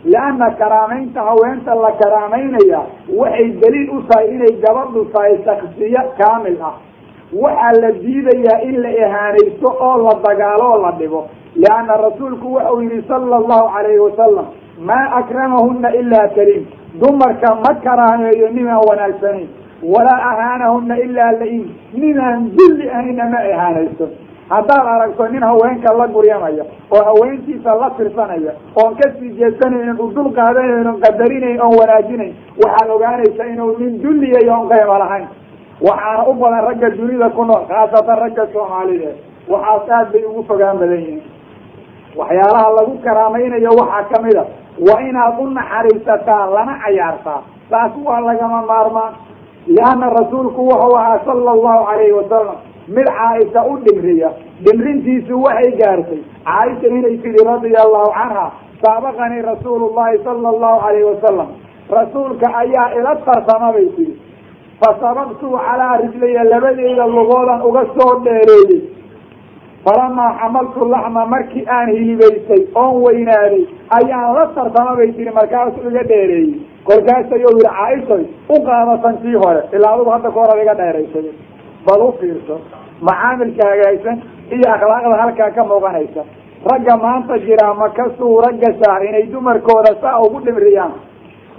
[0.05, 2.81] lianna karaamaynta haweenta la karaamaynaya
[3.19, 6.73] waxay daliil u tahay inay gabadhu tahay shaksiyo kaamil ah
[7.43, 11.21] waxaa la diidayaa in la ihaanaysto oo la dagaalo oo la dhibo
[11.55, 14.45] lianna rasuulku wuxuu yihi sala allahu calayhi wasalam
[14.89, 16.65] maa akramahuna ilaa kariim
[17.01, 19.47] dumarka ma karaameeyo nimaan wanaagsanayn
[19.93, 24.07] walaa ahaanahuna ilaa la-in ninaan dulli ahayna ma ihaanaysto
[24.49, 26.63] haddaad aragto nin haweenka la guryamaya
[26.95, 32.33] oo haweentiisa la tirsanaya oon ka sii jeesanaynin u dul qaadanayn oon qadarinayn oon wanaajinayn
[32.63, 35.27] waxaad ogaanaysa inuu nin dulliyayo oon qayma lahayn.
[35.87, 39.17] Waxaana u badan ragga dunida ku nool khaasatan ragga soomaaliyeed.
[39.51, 41.21] Waxaas aad bay ugu fogaan badan yihiin.
[42.19, 44.45] Waxyaalaha lagu karaamaynayo waxaa ka mid a
[44.87, 47.41] waa inaad u naxariisataa lana cayaartaa.
[47.69, 49.13] Taas waa lagama maarmaan.
[49.67, 52.57] Lianna rasuulku wuxuu ahaa sala allahu calayhi wasalam
[52.95, 54.29] mid caaisha u dhimriya
[54.65, 58.45] dhimrintiisu waxay gaartay caaisha inay tidhi radia allahu canha
[58.83, 61.49] saabaqanii rasuulu llahi sala allahu calayhi wasalam
[61.99, 64.13] rasuulka ayaa ila tarsama bay tihi
[64.81, 68.81] fasabaqtuu calaa rijlaya labadeyda lugoodan uga soo dheereeyey
[69.85, 73.63] falamaa xamaltu laxma markii aan hilibaysay oon weynaaday
[73.99, 76.53] ayaan la tartama bay tihi markaasuu iga dheereeyey
[76.89, 78.23] kolkaasayou yihi caaishay
[78.55, 81.25] u qaadatan tii hore ilaa adugu hadda ka hor iga dheeraysay
[81.87, 82.55] bal u fiirso
[83.07, 84.17] macaamilka hagaagsan
[84.55, 86.23] iyo akhlaaqda halkaa ka muuqanaysa
[86.71, 90.91] ragga maanta jiraa ma ka suura gashaa inay dumarkooda saa ugu dhimriyaan?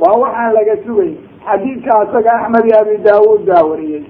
[0.02, 1.14] Waa waxaan laga sugayn
[1.46, 4.02] xadiidka asaga axmed iyo abi daawuud baa wariyey.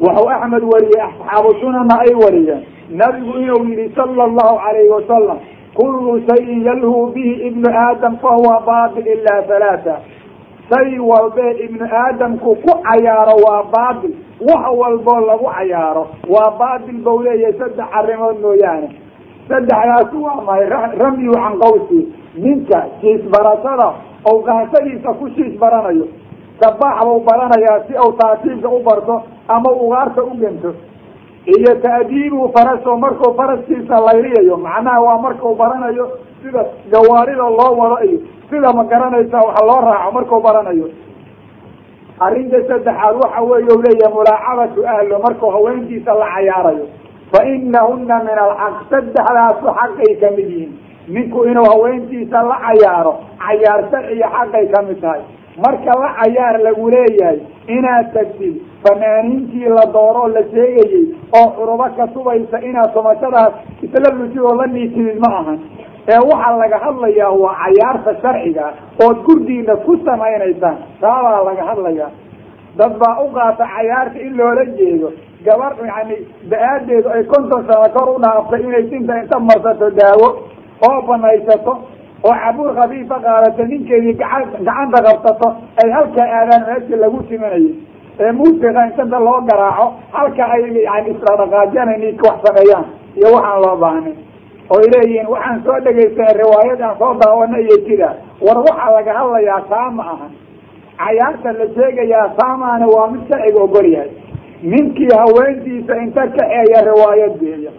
[0.00, 2.62] Wuxuu axmed wariyey asxaabu sunana ay wariyeen.
[3.00, 5.38] Nabigu inuu yihi sala allahu calayhi wasalam
[5.74, 9.96] kullu shayin yalhuu bihi ibnu aadam fahuwa baatil ilaa halaata
[10.70, 16.06] shay walbee ibnu aadamku ku cayaaro waa baatil wax walboo lagu cayaaro.
[16.28, 18.88] Waa baatil bau leeyahay saddex arrimood mooyaane.
[19.48, 20.66] Saddexdaasi waa mahay
[20.98, 22.00] ramyu can qawsi
[22.44, 23.88] ninka shiis barashada
[24.30, 26.06] ou qaansadiisa ku shiis baranayo
[26.60, 30.74] sabaax bau baranayaa si uu taatiibka u barto ama ugaarta u gento.
[31.46, 36.06] Iyo ta'diibu faraso markuu faraskiisa layliyayo macnaha waa markau baranayo
[36.42, 38.18] sida gawaarida loo wado iyo
[38.50, 40.86] sida ma garanaysa wax loo raaco markuu baranayo
[42.20, 46.86] arrinta saddexaad waxa weeye u leeyahay mulaacabatu ahlo markuu haweenkiisa la cayaarayo.
[47.32, 50.72] Fa inahuna min alxaq saddexdaasu xaqay ka mid yihiin.
[51.08, 55.22] Ninku inuu haweentiisa la cayaaro cayaar sharciya xaqay ka mid tahay.
[55.64, 57.38] Marka la cayaar lagu leeyahay
[57.76, 58.54] inaad tagtid
[58.84, 61.04] fanaaniintii la dooroo la sheegayey
[61.38, 63.52] oo curubo ka tubaysa inaad tumashadaas
[63.82, 65.58] isla lujid oo la niitidid ma ahan.
[66.08, 68.66] Ee waxaa laga hadlayaa waa cayaarta sharciga
[69.06, 70.76] ood gurdiina ku samaynaysaan.
[71.00, 72.10] Taabaa laga hadlayaa.
[72.78, 75.12] Dad baa u qaata cayaarta in loola jeedo.
[75.44, 76.16] Gabar yani
[76.50, 80.28] da'aadeedu ay konton sano kor u dhaaftay inay sinta inta marsato daawo
[80.88, 81.72] oo banaysato
[82.24, 85.48] oo cabuur khafiifa qaadato ninkeedii gacan gacanta qabsato
[85.84, 87.70] ay halkaa aadaan meesha lagu timinayo
[88.20, 89.86] ee muusiqa intanta loo garaaco
[90.16, 92.86] halka ay yani isradhaqaajyanayni wax sameeyaan
[93.18, 94.16] iyo waxaan loo baahnin
[94.76, 98.10] oy leeyihiin waxaan soo dhegaysanay riwaayad aan soo daawano iyo jida
[98.40, 100.32] war waxaa laga hadlayaa taa ma ahan
[100.98, 104.10] cayaarta la sheegayaa taamaana waa mid sharciga ogol yahay.
[104.62, 107.70] Ninkii haweentiisa inta kaxeeya riwaayad geeya.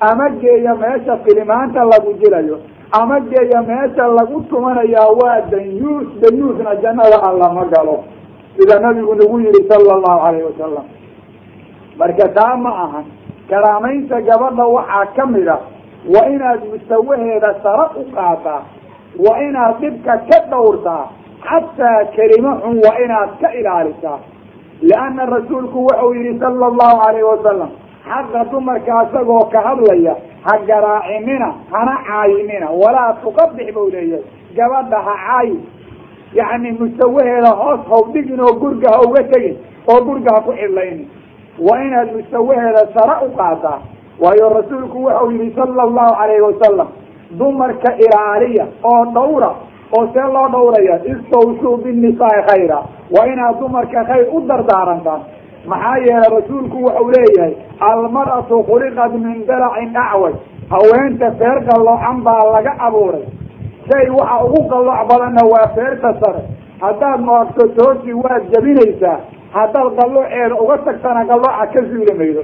[0.00, 2.58] Ama geeya meesha filimaanta lagu jilayo.
[3.00, 8.04] Ama geeya meesha lagu tumanayaa waa danyuus danyuusna jannada alla ma galo.
[8.56, 10.84] Sida nabigu nagu yihi sala allahu calayhi wasalam
[11.98, 13.04] marka taa ma ahan
[13.50, 15.56] karaamaynta gabadha waxaa ka mid a
[16.14, 18.62] waa inaad mustawaheeda sara u qaataa
[19.18, 21.04] waa inaad dhibka ka dhowrtaa
[21.48, 24.18] xataa kelimo xun waa inaad ka ilaalisaa.
[24.82, 27.70] Lianna rasuulku wuxuu yihi sala allahu calayhi wasalam
[28.08, 30.14] xaqa dumarka isagoo ka hadlaya
[30.46, 34.24] ha garaacinina hana caayinina walaa tuqabix buu leeyahay.
[34.56, 35.58] Gabadha ha caayi.
[36.34, 39.56] Yacni mustawaheeda hoos haw dhigin oo gurga ha uga tegin
[39.92, 41.08] oo gurga ha ku cidlaynin.
[41.58, 43.78] Waa inaad mustawaheeda sare u qaadaa
[44.20, 46.88] waayo rasuulku wuxuu yihi sala allahu calayhi wasalam
[47.38, 49.50] dumarka ilaaliya oo dhawra
[49.98, 52.78] oo see loo dhawraya istawsuu binnisaai khayra
[53.16, 55.20] waa inaad dumarka khayr u dardaarantaan
[55.72, 57.54] maxaa yeelay rasuulku wuxuu leeyahay
[57.90, 60.34] almar'atu khuliqat min dalacin acwaj
[60.74, 63.24] haweenta feer qalloocan baa laga abuuray.
[63.88, 66.42] Shay waxa ugu qallooc badanna waa feerta sare.
[66.84, 69.16] Haddaad noogto toosi waad jabinaysaa.
[69.56, 72.42] Haddaad qallooceeda uga tagtana qallooca ka suuli maydo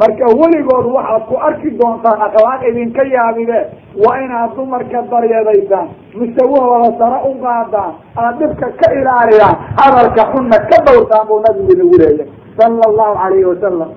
[0.00, 3.58] marka weligood waxaad ku arki doontaan akhlaaq idinka yaabide
[4.04, 5.88] waa inaad dumarka daryeedaysaan.
[6.18, 7.92] Mustawahooda sare u qaadaan
[8.22, 12.28] aad dhibka ka ilaaliyaan hadalka xunna ka dhowrtaan buu nabigu inagu leeyahay
[12.58, 13.90] sala allahu calayhi wasalam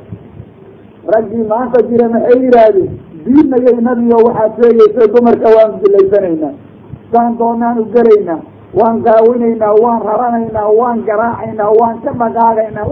[1.14, 2.90] raggii maanta jira maxay yidhaahdeen?
[3.26, 6.54] Diinayay nabigo waxaad sheegaysa dumarka waan dilaysanaynaa.
[7.12, 8.40] Saan doonaan u gelaynaa
[8.80, 12.86] waan qaawinaynaa waan raranaynaa waan garaacaynaa waan ka dhaqaagaynaa